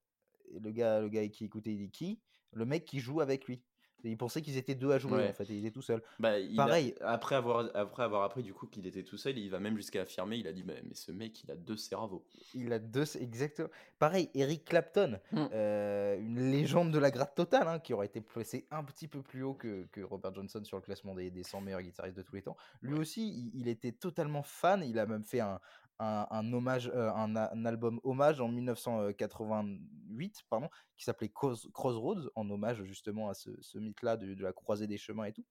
[0.51, 2.21] Le gars, le gars qui écoutait, il dit Qui?
[2.51, 3.61] Le mec qui joue avec lui.
[4.09, 6.01] Il pensait qu'ils étaient deux à jouer en fait, il était tout seul.
[6.19, 6.95] Bah, Pareil.
[7.01, 10.01] après avoir après avoir appris du coup qu'il était tout seul, il va même jusqu'à
[10.01, 12.25] affirmer, il a dit mais, ce mec il a deux cerveaux.
[12.53, 13.69] Il a deux exactement.
[13.99, 15.45] Pareil, Eric Clapton, mm.
[15.53, 19.21] euh, une légende de la gratte totale, hein, qui aurait été placé un petit peu
[19.21, 22.21] plus haut que, que Robert Johnson sur le classement des, des 100 meilleurs guitaristes de
[22.21, 22.57] tous les temps.
[22.81, 24.83] Lui aussi, il, était totalement fan.
[24.83, 25.59] Il a même fait un,
[25.99, 33.29] un, hommage, euh, un, album hommage en 1988, pardon, qui s'appelait Crossroads, en hommage justement
[33.29, 35.45] à ce, mythe-là de, la croisée des chemins et tout.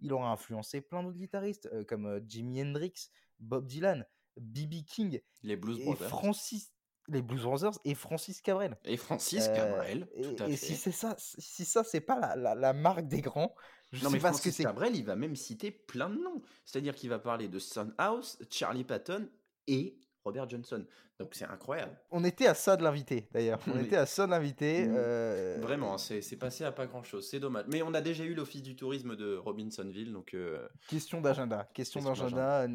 [0.00, 4.04] Il aura influencé plein d'autres guitaristes euh, comme euh, Jimi Hendrix, Bob Dylan,
[4.36, 4.84] B.B.
[4.86, 6.72] King, les Blues et Francis,
[7.06, 8.76] les Blues Brothers et Francis Cabrel.
[8.84, 13.06] Et Francis Cabrel, tout à et, si c'est ça, si ça c'est pas la, marque
[13.06, 13.54] des grands,
[13.92, 14.66] je non, sais mais pas Francis ce que.
[14.66, 16.42] Cabrel, il va même citer plein de noms.
[16.64, 19.28] C'est-à-dire qu'il va parler de Son House, Charlie Patton
[19.66, 20.84] et Robert Johnson.
[21.18, 21.96] Donc c'est incroyable.
[22.10, 23.60] On était à ça de l'inviter, d'ailleurs.
[23.68, 23.84] On Oui.
[23.84, 24.86] était à ça de l'inviter.
[24.86, 24.94] Mm.
[24.96, 27.28] euh, Vraiment, c'est c'est passé à pas grand-chose.
[27.28, 27.66] C'est dommage.
[27.68, 31.68] Mais on a déjà eu l'office du tourisme de Robinsonville, donc euh, Question d'agenda.
[31.74, 32.62] Question Question d'agenda.
[32.62, 32.68] euh,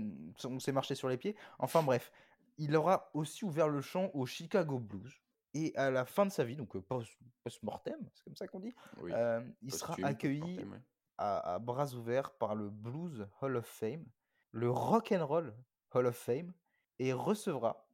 [0.46, 1.36] On s'est marché sur les pieds.
[1.58, 2.12] Enfin bref,
[2.58, 5.12] il aura aussi ouvert le champ au Chicago Blues.
[5.56, 8.72] Et à la fin de sa vie, donc post- post-mortem, c'est comme ça qu'on dit,
[9.02, 9.12] oui.
[9.16, 10.78] euh, il sera accueilli ouais.
[11.18, 14.06] à, à bras ouverts par le Blues Hall of Fame,
[14.52, 15.56] le Rock and Roll
[15.96, 16.54] Hall of Fame,
[17.00, 17.88] et recevra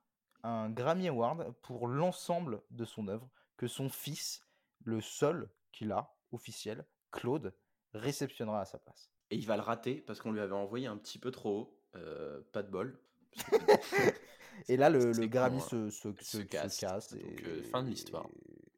[0.44, 4.46] un Grammy Award pour l'ensemble de son œuvre que son fils,
[4.84, 7.54] le seul qu'il a, officiel, Claude,
[7.94, 9.10] réceptionnera à sa place.
[9.32, 11.80] Et il va le rater parce qu'on lui avait envoyé un petit peu trop haut.
[11.96, 13.00] Euh, pas de bol.
[14.68, 17.14] Et là, le, Grammy euh, se, se, se se- se casse.
[17.14, 18.28] Donc, euh, fin de l'histoire.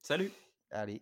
[0.01, 0.31] Salut
[0.71, 1.01] Allez.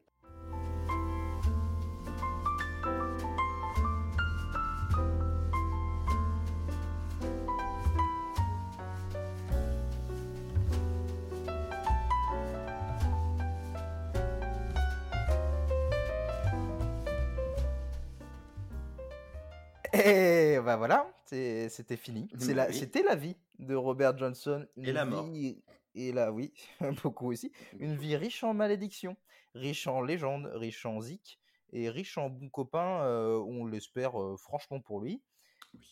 [20.03, 22.27] Et bah voilà, c'était fini.
[22.33, 22.39] Oui.
[22.73, 24.65] C'était la vie de Robert Johnson.
[24.77, 25.25] Et la mort.
[25.25, 25.61] vie-
[25.95, 26.53] Et là, oui,
[27.03, 27.51] beaucoup aussi.
[27.79, 29.15] Une vie riche en malédictions,
[29.53, 31.39] riche en légendes, riche en zik
[31.71, 35.21] et riche en bons copains, euh, on l'espère euh, franchement pour lui.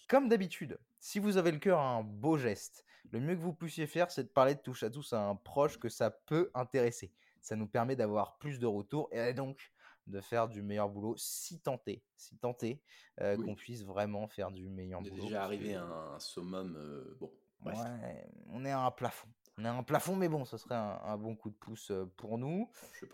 [0.07, 3.53] Comme d'habitude, si vous avez le cœur à un beau geste, le mieux que vous
[3.53, 6.49] puissiez faire, c'est de parler de touche à tous à un proche que ça peut
[6.53, 7.11] intéresser.
[7.41, 9.72] Ça nous permet d'avoir plus de retours et donc
[10.07, 12.81] de faire du meilleur boulot si tenté, si tenté
[13.21, 13.45] euh, Oui.
[13.45, 15.23] qu'on puisse vraiment faire du meilleur On est boulot.
[15.23, 16.75] déjà arrivé que- à un summum.
[16.77, 17.31] euh, bon,
[17.61, 17.77] bref.
[17.79, 19.27] Ouais, on est à un plafond.
[19.57, 21.91] On est à un plafond, mais bon, ce serait un, un bon coup de pouce
[22.17, 22.69] pour nous.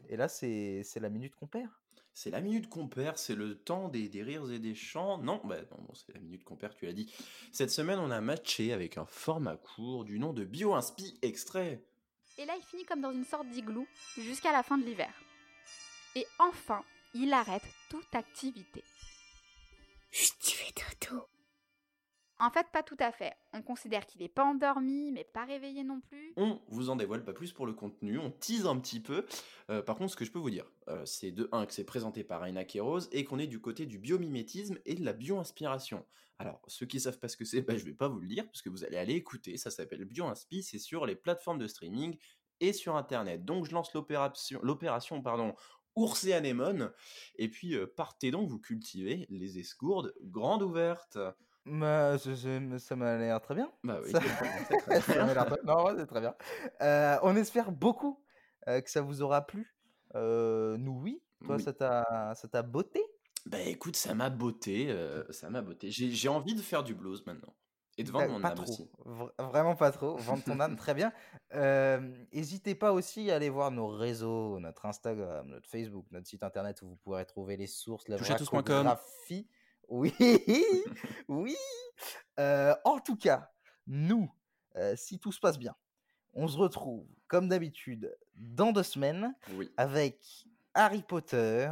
[0.08, 1.70] Et là, c'est c'est la minute qu'on perd.
[2.14, 5.20] C'est la minute qu'on perd, c'est le temps des, des rires et des chants.
[5.20, 7.14] Non, bah non, bon, c'est la minute qu'on perd, tu l'as dit.
[7.52, 11.82] Cette semaine, on a matché avec un format court du nom de BioInspi Extrait.
[12.38, 13.86] Et là, il finit comme dans une sorte d'igloo
[14.18, 15.14] jusqu'à la fin de l'hiver.
[16.16, 16.84] Et enfin,
[17.14, 18.84] il arrête toute activité.
[20.12, 21.28] Chut, tu fais dodo.
[22.42, 23.34] En fait, pas tout à fait.
[23.54, 26.34] On considère qu'il n'est pas endormi, mais pas réveillé non plus.
[26.38, 29.26] On vous en dévoile pas plus pour le contenu, on tease un petit peu.
[29.70, 31.84] Euh, par contre, ce que je peux vous dire, euh, c'est de 1 que c'est
[31.84, 36.06] présenté par Aina Rose et qu'on est du côté du biomimétisme et de la bio-inspiration.
[36.38, 38.46] Alors, ceux qui savent pas ce que c'est, bah, je vais pas vous le dire
[38.46, 39.58] parce que vous allez aller écouter.
[39.58, 42.18] Ça s'appelle BioInspi, c'est sur les plateformes de streaming
[42.62, 43.44] et sur internet.
[43.44, 45.54] Donc, je lance l'opération, l'opération pardon,
[45.96, 46.92] Ours et Anémone.
[47.36, 51.18] Et puis, euh, partez donc vous cultiver les escourdes grandes ouvertes.
[51.66, 53.72] Bah, c'est- ça m'a l'air très bien.
[53.84, 54.22] Bah oui, Ça-
[54.70, 56.34] c'est très Ça m'a l'air très- Non, ouais, c'est très bien.
[56.82, 58.24] Euh, on espère beaucoup
[58.68, 59.76] euh, que ça vous aura plu.
[60.16, 61.22] Euh, nous, oui.
[61.46, 61.64] Toi, Oui.
[61.64, 63.02] ça t'a ça t'a botté?
[63.46, 64.30] Bah écoute, ça m'a
[64.90, 65.64] euh, ça m'a.
[65.84, 67.56] J'ai j'ai envie de faire du blues maintenant.
[68.00, 68.64] Et de vendre mon Pas âme trop.
[68.64, 68.90] aussi.
[69.38, 70.16] Vraiment pas trop.
[70.18, 71.12] Vendre ton âme, très bien.
[72.34, 76.82] N'hésitez pas aussi à aller voir nos réseaux, notre Instagram, notre Facebook, notre site internet
[76.82, 79.48] où vous pourrez trouver les sources, la vracographie.
[79.90, 80.14] Oui,
[81.28, 81.56] oui.
[82.40, 83.52] Euh, en tout cas,
[83.88, 84.32] nous,
[84.76, 85.76] euh, si tout se passe bien,
[86.34, 89.72] on se retrouve comme d'habitude dans deux semaines Oui.
[89.78, 90.46] avec
[90.76, 91.70] Harry Potter.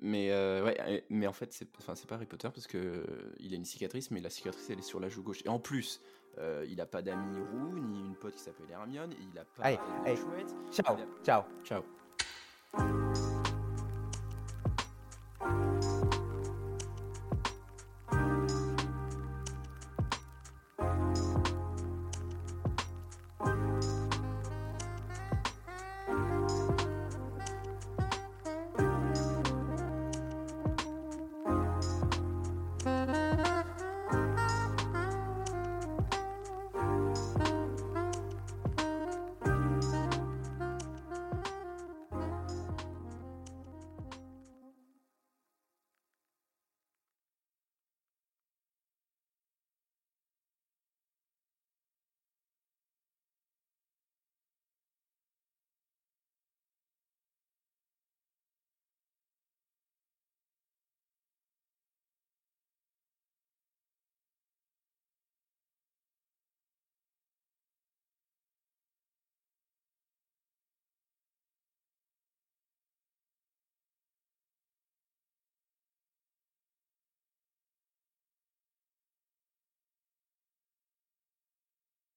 [0.00, 3.04] Mais, euh, ouais, mais en fait, c'est enfin, pas Harry Potter parce que euh,
[3.40, 5.42] il a une cicatrice, mais la cicatrice elle est sur la joue gauche.
[5.44, 6.00] Et en plus,
[6.38, 9.44] euh, il a pas d'amis roux, ni une pote qui s'appelle Hermione, et il a
[9.44, 10.16] pas Allez, de allez.
[10.16, 10.54] chouette.
[10.70, 11.42] Ciao, a- ciao.
[11.64, 13.27] Ciao.